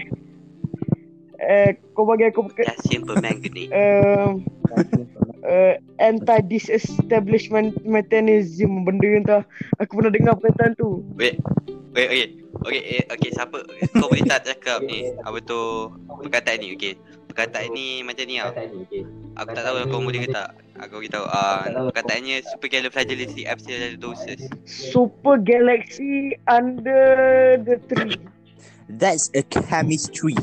[1.40, 3.72] Eh, kau bagi aku perka- Just simple manganese.
[3.72, 4.44] um,
[5.48, 9.42] uh, anti-disestablishment mechanism benda entah
[9.80, 11.40] aku pernah dengar perkataan tu Wait,
[11.96, 12.28] wait, okay.
[12.60, 13.64] Okay, eh, okay, siapa?
[13.96, 15.16] Kau boleh tak cakap ni?
[15.24, 15.88] Apa tu?
[16.20, 17.00] Perkataan ni, okay.
[17.32, 18.52] Perkataan ni macam ni tau.
[19.40, 20.60] Aku tak tahu kau boleh ke tak.
[20.76, 21.24] Aku beritahu.
[21.24, 24.44] Uh, perkataannya supercalifragilisticexpialidocious.
[24.68, 28.20] super galaxy under the tree
[28.90, 30.34] That's a chemistry.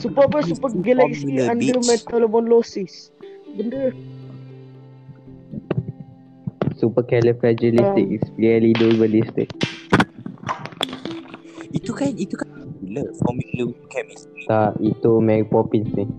[0.00, 1.88] super apa super galaxy Formula, under bitch.
[1.88, 2.92] metabolosis
[3.56, 3.92] benda
[6.82, 9.46] Supercalifragilistic is really ballistic.
[11.70, 14.42] Itu kan itu kan formula, formula chemistry.
[14.50, 16.10] Tak, itu Mary Poppins ni.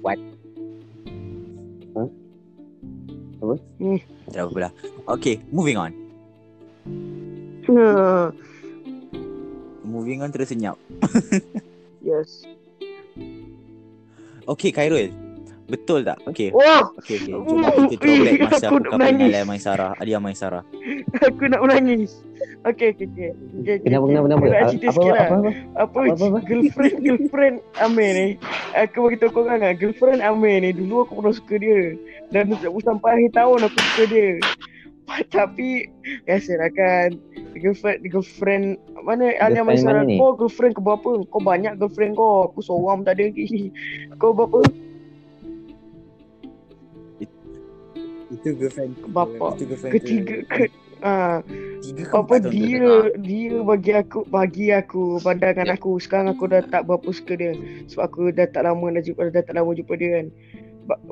[0.00, 0.16] What?
[1.92, 2.08] Huh?
[3.44, 3.54] Apa?
[4.32, 4.72] Tak apa lah.
[5.20, 5.92] Okay, moving on.
[9.90, 10.78] Moving on terus senyap.
[12.06, 12.46] yes
[14.46, 15.10] Okay, Khairul.
[15.70, 16.18] Betul tak?
[16.26, 16.50] Okay.
[16.50, 17.30] wah Okay, okay.
[17.30, 19.30] Jom kita throwback masa Aku aku kahwin menangis.
[19.30, 19.88] dengan Maisara.
[20.02, 20.60] Adia Maisara.
[21.30, 22.10] aku nak menangis
[22.60, 23.30] Okay, okay, okay.
[23.30, 23.86] okay, okay.
[23.86, 24.44] Kenapa, kenapa, kenapa?
[24.44, 25.20] Nak Apa, cerita apa, sikit lah.
[25.22, 25.48] apa, apa?
[25.48, 26.38] apa, Apa, apa, apa?
[26.42, 28.28] girlfriend girlfriend Amir ni
[28.74, 31.80] aku bagi tahu korang lah girlfriend Amir ni dulu aku pernah suka dia
[32.34, 34.30] dan sampai akhir tahun aku suka dia
[35.30, 35.68] tapi
[36.26, 37.08] biasalah kan
[37.60, 38.64] girlfriend girlfriend
[39.04, 39.62] mana Alia
[40.02, 40.16] ni?
[40.16, 43.70] kau girlfriend kau berapa kau banyak girlfriend kau aku seorang pun tak ada lagi
[44.20, 44.64] kau berapa
[48.30, 48.94] Itu girlfriend.
[49.10, 49.58] Bapa.
[49.58, 49.92] Itu girlfriend.
[49.98, 50.70] ketiga ke
[51.02, 51.40] ah
[51.80, 56.84] Tiga ke apa dia dia bagi aku bagi aku pandangan aku sekarang aku dah tak
[56.84, 57.52] berapa suka dia
[57.88, 60.26] sebab aku dah tak lama dah jumpa dah tak lama jumpa dia kan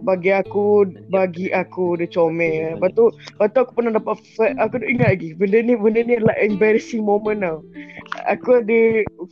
[0.03, 2.77] bagi aku bagi aku dia comel.
[2.77, 6.19] Lepas tu lepas tu aku pernah dapat fa- aku ingat lagi benda ni benda ni
[6.19, 7.59] like embarrassing moment tau.
[8.27, 8.81] Aku ada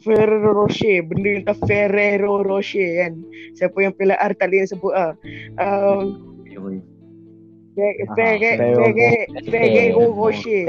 [0.04, 3.12] Ferrero Rocher benda entah Ferrero Rocher kan.
[3.56, 5.12] Siapa yang PLR tak boleh sebut ah.
[5.56, 6.20] Um,
[7.76, 10.64] Fe- Fe- Ferrero Fe- Ferrero Rocher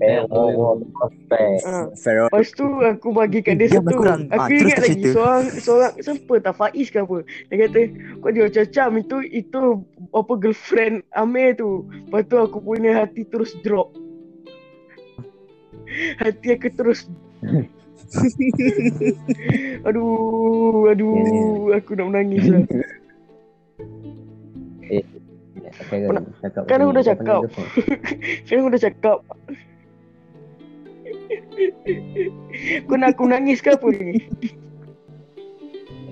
[0.00, 1.56] Rocher.
[1.64, 1.86] Ah.
[2.26, 3.94] Lepas tu aku bagi kat dia satu.
[3.94, 5.08] Aku Ah, ingat lagi cerita.
[5.14, 7.16] seorang seorang siapa tak Faiz ke apa.
[7.48, 7.80] Dia kata
[8.18, 9.60] kau dia macam Cam itu itu
[10.10, 11.86] apa girlfriend Amir tu.
[12.06, 13.92] Lepas tu aku punya hati terus drop.
[16.18, 17.06] Hati aku terus
[19.84, 22.62] Aduh, aduh, aku nak menangis lah.
[25.74, 27.40] Sekarang cakap kan aku ni, dah cakap.
[28.46, 29.18] Sekarang aku dah cakap.
[32.88, 34.22] Kau nak aku nangis ke apa ni?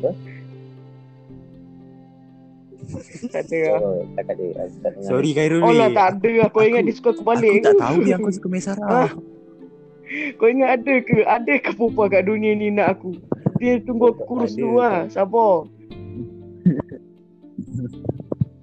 [0.00, 0.10] Apa?
[3.32, 3.80] Tak ada lah.
[3.80, 4.46] Oh, tak ada.
[4.82, 4.92] Tak.
[5.06, 5.62] Sorry Khairul.
[5.64, 6.48] Oh lah tak ada lah.
[6.52, 8.88] Kau ingat Aku- dia suka aku balik Aku tak tahu dia aku suka main Sarah.
[9.08, 9.10] Ah.
[10.36, 11.24] Kau ingat ada ke?
[11.24, 13.16] Ada ke perempuan kat dunia ni nak aku?
[13.62, 15.08] Dia tunggu aku kurus dulu lah.
[15.08, 15.64] Sabar.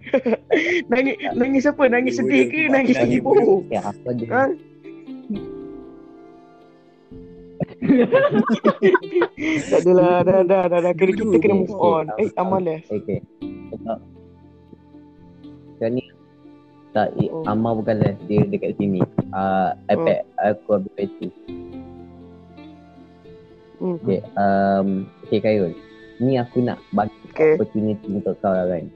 [0.92, 1.84] nangis nangis apa?
[1.90, 2.70] Nangis sedih ke?
[2.70, 3.18] Nangis lagi.
[3.18, 3.66] hibur?
[3.70, 4.28] Ya, apa dia?
[4.30, 4.44] Ha?
[9.70, 10.22] Tak adalah.
[10.24, 10.94] Dah, dah, dah, dah.
[10.94, 12.06] Kena, kita kena move on.
[12.20, 12.80] Eh, amal lah.
[12.92, 13.24] Okay.
[13.72, 13.98] Sebab
[15.80, 16.04] sekarang ni
[16.92, 17.46] tak eh, Oh.
[17.48, 19.00] Amal bukan les dia dekat sini.
[19.32, 21.30] Ah iPad aku ambil bateri.
[23.80, 23.96] Hmm.
[24.04, 25.72] Okay, um, okay Khairul.
[26.20, 27.56] Ni aku nak bagi Okay.
[27.56, 28.92] opportunity untuk kau lah kan.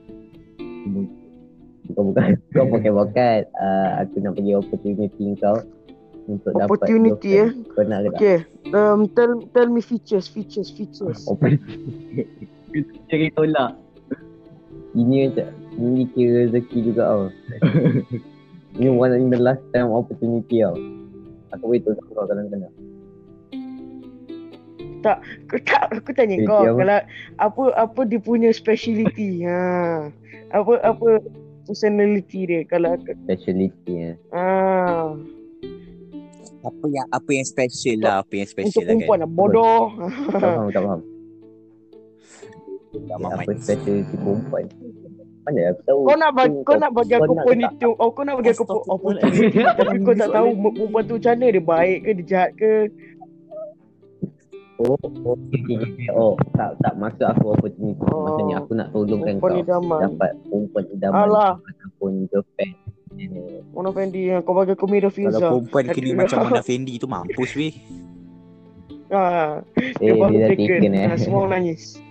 [1.87, 2.29] Bukan bukan.
[2.51, 3.39] Kau bukan bukan.
[3.55, 5.63] Uh, aku nak bagi opportunity kau
[6.27, 8.19] untuk Opportunity, dapat nak ke tak?
[8.19, 8.37] Okay.
[8.71, 11.19] Um, tell tell me features, features, features.
[11.27, 12.27] Opportunity.
[13.11, 13.75] Cari tolak.
[14.93, 15.47] Ini macam
[15.81, 17.23] ini kira rezeki juga tau.
[18.81, 20.73] Ini one in the last time opportunity tau.
[21.53, 22.73] Aku beritahu kau kalau kau nak.
[25.03, 26.73] Aku tak aku tanya Eh, kau apa?
[26.79, 26.99] kalau
[27.37, 29.43] apa apa dia punya speciality.
[29.45, 30.09] ha.
[30.55, 31.21] Apa apa
[31.69, 34.11] personality dia kalau aku Speciality ya.
[34.33, 35.13] ah
[36.63, 39.29] Apa yang apa yang special lah, apa yang untuk special lah perempuan kan.
[39.35, 39.83] bodoh.
[40.31, 41.01] Tak faham, tak faham.
[42.93, 43.43] Ya, mamat.
[43.43, 44.65] apa speciality perempuan?
[45.43, 45.99] Mana aku tahu.
[46.07, 47.59] Kau nak bagi kau nak bagi aku tak?
[47.59, 47.89] itu.
[47.99, 51.45] Oh kau nak bagi aku pun opportunity tapi kau tak tahu perempuan tu macam mana
[51.51, 52.73] dia baik ke dia jahat ke.
[54.83, 55.37] Oh, oh,
[56.17, 58.03] oh, tak tak maksud aku opportunity.
[58.09, 58.25] Oh.
[58.25, 59.99] Maksudnya aku nak tolongkan kau idaman.
[60.11, 62.82] dapat perempuan idaman Alah, ataupun girlfriend.
[63.15, 63.29] Eh,
[63.69, 65.37] Mona Fendi kau bagi aku Mira Kalau Fiza.
[65.39, 66.15] perempuan Aduh.
[66.15, 67.73] macam Mona Fendi tu mampus weh.
[69.09, 69.61] Ha,
[69.99, 70.67] Eh, dia baru dia dah taken.
[70.79, 71.05] taken eh.
[71.05, 72.01] Ha, semua orang nangis.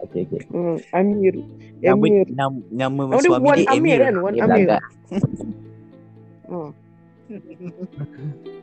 [0.00, 0.40] Okay, okay.
[0.48, 1.34] Hmm, Amir.
[1.76, 2.26] Nama Amir.
[2.30, 4.14] nama, nama dia suami Wan dia Amir kan?
[4.16, 4.68] Wan Dia Amir.
[6.44, 6.70] Hmm.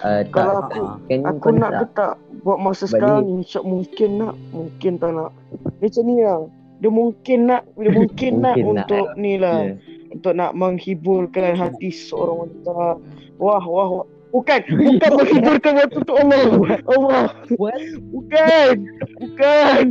[0.00, 2.92] Uh, Kalau tak, aku- kan Aku nak ke tak buat masa Balik.
[2.96, 5.28] sekarang ni insya mungkin nak mungkin tak nak
[5.76, 6.40] dia macam ni lah
[6.80, 9.58] dia mungkin nak dia mungkin, nak Mungkin nak, untuk ni lah.
[9.68, 9.74] Ya.
[10.10, 12.98] untuk nak menghiburkan hati seorang wanita.
[13.36, 14.06] Wah wah, wah.
[14.30, 14.60] bukan
[14.98, 16.42] bukan menghiburkan waktu untuk Allah.
[16.88, 17.26] Allah.
[17.60, 17.78] What?
[18.10, 18.74] bukan
[19.20, 19.84] bukan.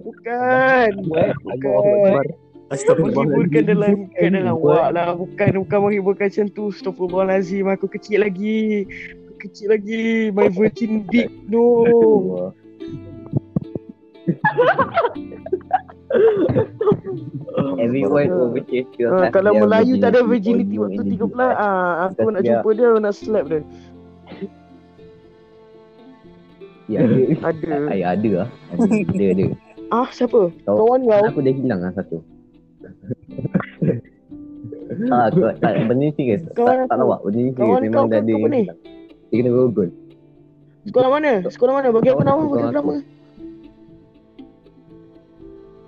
[0.00, 0.90] Bukan.
[1.06, 2.24] Bukan.
[2.70, 5.12] Menghiburkan dalam dalam wak lah.
[5.14, 6.72] Bukan bukan menghiburkan macam tu.
[6.72, 8.88] Astaghfirullahalazim aku kecil lagi.
[9.28, 10.32] Aku kecil lagi.
[10.32, 11.84] My virgin dick no
[17.78, 22.30] Everyone overchase your Ah, life, kalau Melayu tak ada virginity waktu you 13 ah aku
[22.30, 23.62] nak jumpa dia nak slap dia
[26.90, 27.22] Ya, ada.
[27.46, 28.48] ada Ay, ada lah.
[28.74, 29.24] Ada, ada.
[29.30, 29.44] ada.
[29.90, 32.18] ah siapa Kau- kawan kau Aku dah hilang lah satu.
[35.14, 36.42] ah, aku, tak, benda ni serius.
[36.50, 37.18] Kawan Tak, tak lawak.
[37.22, 37.78] Benda ni serius.
[37.78, 38.78] Memang kau dah ke ada apa hilang.
[39.30, 39.88] Dia kena rogol.
[40.80, 42.92] sekolah mana sekolah mana bagi aku nama bagi aku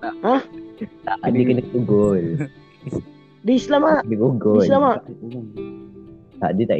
[0.02, 0.34] Nama
[1.06, 2.22] Tak, dia kena rogol.
[3.46, 4.00] di Islam ah.
[4.02, 4.62] Dia rogol.
[4.66, 4.98] Islam ah.
[6.42, 6.78] Tak, dia tak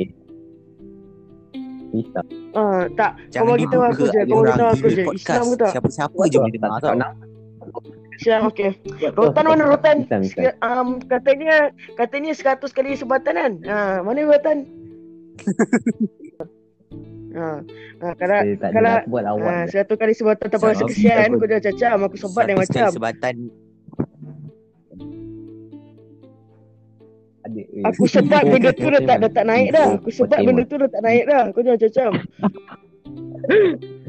[1.92, 2.24] Islam.
[2.56, 3.12] ah tak.
[3.14, 4.18] Kau Jangan bagi tahu aku je.
[4.18, 5.02] ada kau bagi orang tahu aku je.
[5.14, 5.70] Islam ke tak?
[5.78, 6.94] Siapa-siapa je boleh dengar tak tau.
[6.98, 7.12] nak.
[8.12, 8.70] Islam okey.
[9.14, 9.96] Rotan mana Rotan?
[10.62, 13.52] Um, katanya katanya 100 kali sebatan kan?
[13.66, 14.66] Ha mana Rotan
[17.34, 17.50] ha.
[17.98, 19.52] Ha kalau tak ada kalau- buat awak.
[19.54, 22.88] Ha, satu kali sebatan tanpa rasa kesian Kau dah cacam Aku lain Siapa sekali macam.
[22.90, 23.34] sebatan.
[27.42, 27.58] Ada.
[27.60, 27.82] eh.
[27.84, 29.88] Aku sebat benda tu dah tak, dah tak naik dah.
[29.98, 31.44] Aku sebat benda tu dah tak naik dah.
[31.50, 32.12] Kau jangan cacam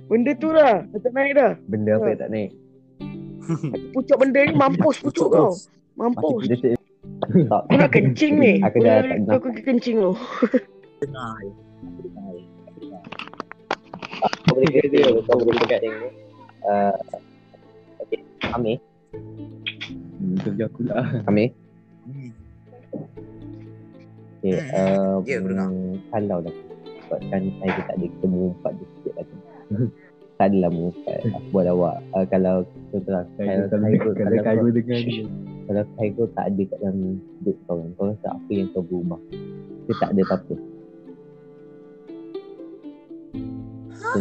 [0.06, 1.52] Benda tu dah Dah tak naik dah.
[1.66, 2.50] Benda apa yang tak naik.
[3.44, 5.52] Aku pucuk benda ni Mampus pucuk kau.
[5.94, 6.46] Mampus.
[7.50, 8.54] Aku nak kencing ni.
[8.62, 9.34] Aku dah tak Aku, nak.
[9.36, 10.14] aku kencing tu.
[14.56, 15.04] Kau boleh kira dia.
[15.26, 15.90] Kau boleh dekat ni.
[16.64, 16.96] Uh,
[18.00, 18.20] okay.
[18.54, 18.78] Amir.
[19.14, 21.06] Hmm, kerja aku lah.
[21.26, 21.50] Amir.
[22.06, 22.30] Hmm.
[24.40, 24.60] Okay.
[24.60, 24.70] Hmm.
[24.72, 25.70] Uh, Ya, aku dengar.
[26.12, 26.56] Kalau lah.
[27.04, 29.36] Sebabkan saya tak ada kita mengumpat dia sikit lagi.
[30.38, 31.18] tak adalah mengumpat.
[31.26, 31.96] Aku buat awak.
[32.14, 32.56] Uh, kalau
[32.90, 33.24] contohlah.
[33.36, 35.16] Kalau Kalau Khairul, kalau kau- dengar ni.
[35.64, 36.98] kalau Khairul tak ada kat dalam
[37.42, 37.80] hidup kau.
[37.96, 39.20] Kau rasa apa yang kau berubah?
[39.84, 40.56] Dia tak ada apa-apa.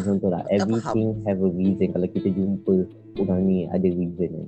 [0.01, 0.43] Contoh lah.
[0.49, 1.89] Tak Everything have a reason.
[1.93, 2.75] Kalau kita jumpa
[3.21, 4.47] orang ni ada reason kan.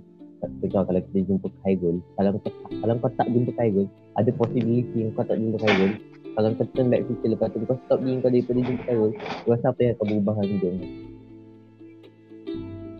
[0.61, 1.97] Contoh kalau kita jumpa Khairul.
[2.17, 3.87] Kalau kau, kalau kau tak jumpa Khairul,
[4.17, 5.93] ada possibility yang kau tak jumpa Khairul.
[6.35, 9.51] Kalau kau turn back future lepas tu kau stop diri kau daripada jumpa Khairul, kau
[9.53, 10.89] rasa apa yang akan berubah hidup kau?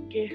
[0.05, 0.29] Okay.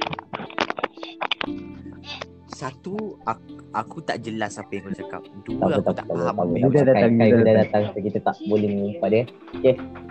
[2.51, 5.21] Satu aku, aku tak jelas apa yang kau cakap.
[5.47, 6.53] Dua Tak aku tak tak apa, faham tak apa.
[6.59, 6.83] yang dia
[7.15, 7.83] Khairul dah datang.
[7.95, 9.23] Kita tak boleh mengumpat dia.
[9.63, 10.08] Maaf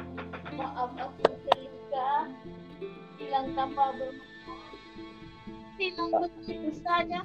[5.79, 7.23] Hilang begitu besarnya.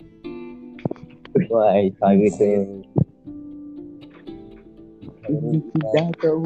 [1.49, 2.49] Wah, suara tu.
[5.95, 6.43] Dah tahu.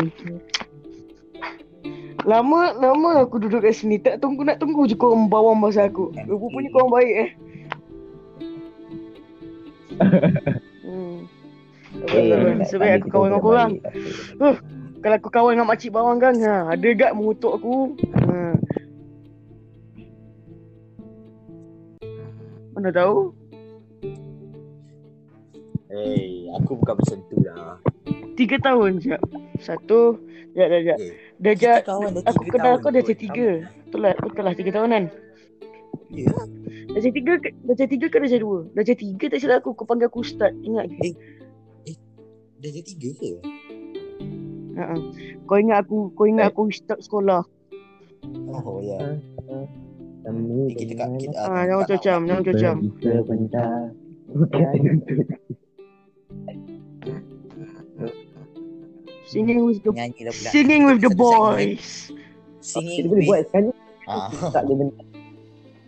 [2.27, 6.11] Lama lama aku duduk kat sini tak tunggu nak tunggu je korang bawang bahasa aku.
[6.27, 7.29] Rupanya korang baik eh.
[10.83, 11.17] hmm.
[11.97, 12.49] Tak apa, tak apa.
[12.59, 13.71] Nasib baik aku kawan dengan korang.
[14.97, 17.95] Kalau aku kawan dengan makcik bawang kan, ha, ada gak mengutuk aku.
[18.27, 18.57] Ha.
[22.77, 23.33] Mana tahu?
[25.89, 27.81] Hey, aku bukan macam tu lah.
[28.37, 29.17] Tiga tahun je.
[29.57, 30.21] Satu,
[30.53, 30.95] ya, ya, ya.
[31.01, 31.81] Eh, Dah dah
[32.21, 33.49] aku tiga kenal kau dah jadi tiga.
[33.65, 35.09] Betul lah, betul lah tiga tahunan.
[36.13, 36.29] Ya.
[36.93, 38.69] Dah jadi tiga, dah tiga ke dah jadi dua?
[38.77, 40.53] Dah jadi tiga tak silap aku, kau panggil aku ustaz.
[40.61, 41.17] Ingat ke?
[42.61, 43.31] Dah jadi tiga ke?
[44.77, 44.93] Ha
[45.49, 47.41] Kau ingat aku, kau ingat aku ustaz sekolah.
[48.53, 49.17] Oh ya.
[50.27, 52.75] Kamu Kita kat kita Ah, jangan macam-macam, jangan macam-macam.
[52.99, 53.71] Sebentar.
[54.27, 55.19] Bukan untuk
[59.27, 60.49] Singing with the nyanyi lah pula.
[60.51, 62.11] Singing with the boys.
[62.63, 63.69] Singing Kita boleh buat with sekali
[64.07, 64.27] ah.
[64.51, 65.03] tak ada benda.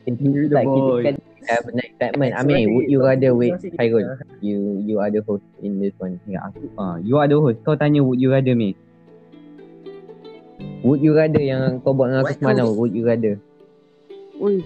[0.08, 1.02] the Like kita boy.
[1.04, 1.16] kan
[1.48, 2.32] have an excitement.
[2.36, 4.20] I mean, would you rather with Khairul?
[4.44, 6.20] You you are the host in this one.
[6.28, 7.64] Ya, aku, ah, you are the host.
[7.64, 8.76] Kau tanya would you rather me?
[10.84, 12.40] Would you rather yang kau buat dengan aku What?
[12.40, 12.66] semalam?
[12.76, 13.36] Would you rather?
[14.40, 14.64] Oi.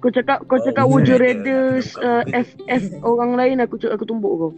[0.00, 1.20] Kau cakap kau cakap Oh, would you
[2.00, 4.50] uh, F F orang lain aku aku tumbuk kau.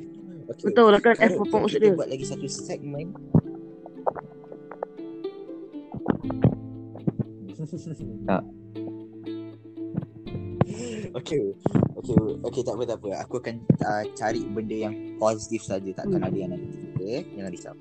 [0.50, 0.70] Okay.
[0.70, 1.94] Betul lah kan F apa maksud dia?
[1.94, 3.10] buat lagi satu segmen.
[8.26, 8.42] Tak.
[11.10, 11.42] Okay,
[11.98, 13.08] okay, okay tak apa tak apa.
[13.26, 16.28] Aku akan uh, cari benda yang positif saja, takkan Hmm.
[16.30, 16.82] ada yang negatif.
[16.94, 17.74] Okay, jangan risau.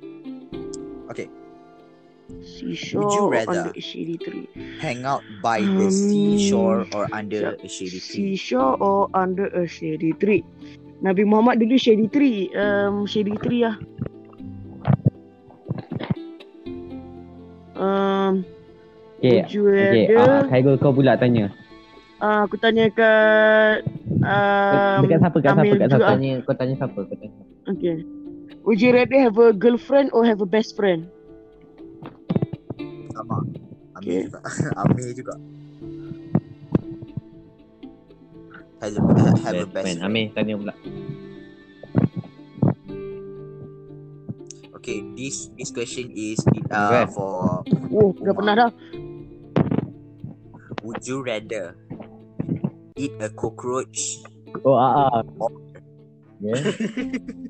[2.39, 3.51] Seashore Would you rather?
[3.51, 4.47] under a shady tree.
[4.79, 8.37] Hang out by the Um, seashore or under a shady tree.
[8.37, 10.45] Seashore or under a shady tree.
[11.03, 12.51] Nabi Muhammad dulu shady tree.
[12.55, 13.75] Um, shady tree lah.
[17.79, 18.43] Um,
[19.19, 19.43] Okay.
[19.43, 21.51] would you Okay, rather ah, Khairul kau pula tanya.
[22.19, 23.83] Ah, aku tanya kat
[24.23, 25.37] um, Dekat siapa?
[25.39, 25.73] Kat siapa?
[25.75, 26.07] Kat siapa?
[26.15, 26.99] Tanya, kau tanya siapa?
[27.07, 27.43] Kau tanya.
[27.71, 28.03] Okay.
[28.67, 31.07] Would you rather have a girlfriend or have a best friend?
[33.19, 33.43] Sama.
[33.99, 34.23] Okay.
[34.31, 34.39] Amir juga.
[34.79, 35.35] Amir juga.
[38.79, 39.01] Have a,
[39.43, 39.99] have a best friend.
[40.07, 40.71] Amir tanya pula.
[44.79, 46.39] Okay, this this question is
[46.71, 47.05] uh, Okay.
[47.11, 48.71] for Oh, dah pernah dah.
[50.79, 51.75] would you rather
[52.95, 54.23] eat a cockroach
[54.63, 55.21] Oh, ah, ah.
[56.39, 56.55] Yeah.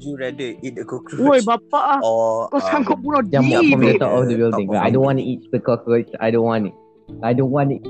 [0.00, 2.00] would you rather eat a cockroach Woi, bapak ah.
[2.00, 3.68] or Kau sanggup bunuh Jump diri.
[3.68, 4.68] from the top of the building.
[4.72, 6.08] Of I don't the want to eat the cockroach.
[6.16, 6.74] I don't want it.
[7.20, 7.82] I don't want it.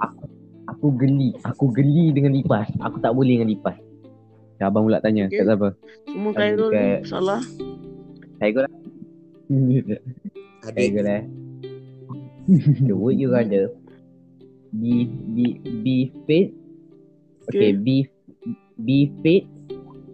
[0.00, 0.24] Aku,
[0.64, 1.36] aku geli.
[1.44, 2.72] Aku geli dengan lipas.
[2.80, 3.76] Aku tak boleh dengan lipas.
[4.58, 5.28] Ya, abang pula tanya.
[5.28, 5.44] Okay.
[5.44, 5.68] Kat siapa?
[6.08, 7.40] Semua Khairul ni Dekat- salah.
[8.40, 8.72] Khairul lah.
[10.72, 11.22] Khairul lah.
[12.88, 13.68] So, would you rather
[14.72, 15.04] be
[15.36, 16.48] be be fit?
[17.52, 18.08] Okay, be
[18.80, 19.44] be fit.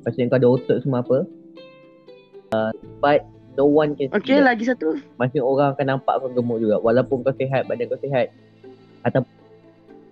[0.03, 1.23] Maksudnya kau ada otot semua apa?
[2.55, 2.71] Uh,
[3.03, 3.27] but
[3.59, 4.55] no one can see Okay, that.
[4.55, 4.95] lagi satu.
[5.19, 8.31] Maksudnya orang akan nampak kau gemuk juga Walaupun kau sihat Badan kau sihat
[9.03, 9.27] Atau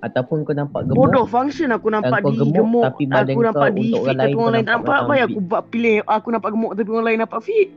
[0.02, 2.82] Ataupun kau nampak gemuk Bodoh function aku nampak di gemuk, gemuk.
[2.82, 4.98] tapi badan Aku nampak kau di untuk fit orang lain tapi orang lain tak nampak
[5.06, 7.68] Baik aku buat pilih aku nampak gemuk tapi orang lain nampak fit.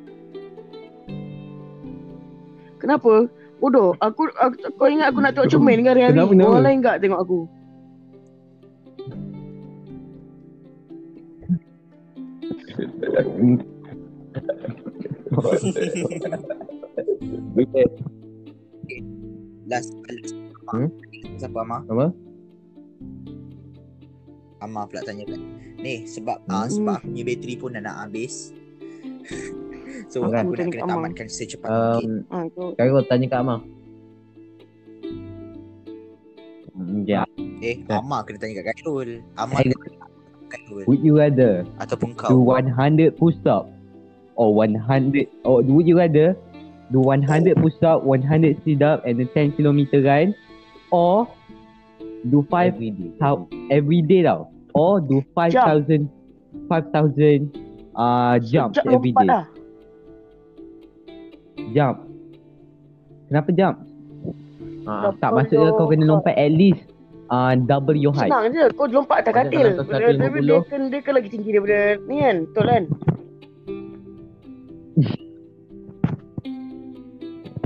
[2.75, 3.13] Kenapa?
[3.57, 3.97] Bodoh.
[3.97, 6.13] Aku, aku kau ingat aku nak tengok cermin ke hari-hari.
[6.13, 6.49] Kenapa, kenapa?
[6.53, 7.39] Orang lain enggak tengok aku.
[17.55, 17.85] Okay.
[19.65, 20.89] last last Hmm?
[21.37, 22.09] siapa Amar Apa?
[24.59, 25.37] Amar pula tanya kan
[25.77, 26.73] ni sebab ah Hmm.
[26.73, 28.49] sebab aku punya bateri pun dah nak habis
[30.11, 30.41] so Okay.
[30.41, 30.93] aku nak kena Amar.
[31.05, 33.59] tamatkan secepat mungkin Um, Ha, kau Khairul tanya kat Amar
[37.05, 37.21] Ya
[37.61, 37.93] eh okay.
[37.93, 40.09] Amar kena tanya kat Khairul Amar kena tanya kat
[40.49, 43.69] Khairul Would you rather ataupun do kau 100 push up
[44.35, 46.35] or 100 or would you rather
[46.91, 50.35] do 100 push up, 100 sit up and a 10 kilometer run
[50.91, 51.27] or
[52.29, 53.09] do 5 Every day.
[53.19, 56.09] how every day tau or do 5000
[56.69, 57.49] 5000
[57.95, 59.27] uh jumps Sekejap every day.
[59.27, 59.43] dah.
[61.73, 61.97] Jump.
[63.27, 63.75] Kenapa jump?
[64.85, 66.85] Ah, Tak maksudnya kau kena lompat at least
[67.27, 68.29] uh, double your height.
[68.29, 69.67] Senang je kau lompat atas katil.
[69.81, 70.45] kau Dia, dia, 150.
[70.45, 72.37] dia, kan, dia kan lagi tinggi daripada ni kan.
[72.45, 72.83] Betul kan?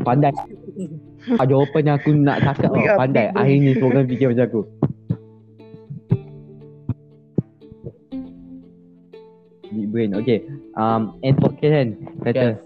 [0.10, 0.34] Pandai.
[1.36, 2.72] Ah, jawapan yang aku nak cakap.
[2.80, 3.28] Ya, Pandai.
[3.36, 4.62] Akhirnya semua orang fikir macam aku.
[9.70, 10.10] Big brain.
[10.16, 10.48] Okay.
[10.80, 11.90] Um, end podcast kan?
[12.24, 12.58] Kata.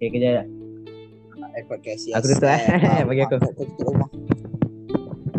[0.00, 0.48] Okay, kejap.
[1.52, 2.60] Eh, podcast Aku tutup, eh.
[2.80, 3.36] Ah, Bagi aku.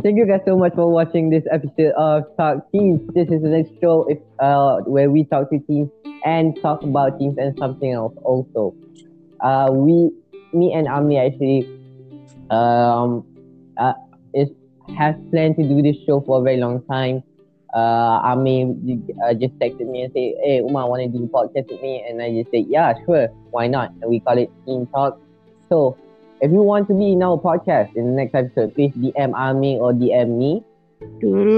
[0.05, 3.01] Thank you guys so much for watching this episode of Talk Teams.
[3.17, 5.89] This is the next show if, uh, where we talk to teams
[6.21, 8.75] and talk about teams and something else also.
[9.41, 10.11] Uh, we,
[10.53, 11.67] me and Ami actually,
[12.49, 13.25] um,
[13.77, 13.93] uh,
[14.33, 14.49] is
[14.97, 17.23] has planned to do this show for a very long time.
[17.73, 18.35] Uh, uh,
[19.33, 22.21] just texted me and say, "Hey, Umar, want to do the podcast with me?" And
[22.21, 25.19] I just said, "Yeah, sure, why not?" And we call it Team Talk.
[25.69, 25.97] So
[26.41, 29.79] if you want to be in our podcast in the next episode, please DM Ami
[29.79, 30.63] or DM me.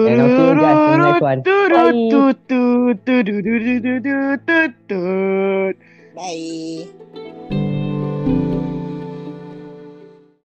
[0.08, 1.42] And I'll see you guys in the next one.
[6.16, 6.16] Bye.
[6.16, 6.88] Bye.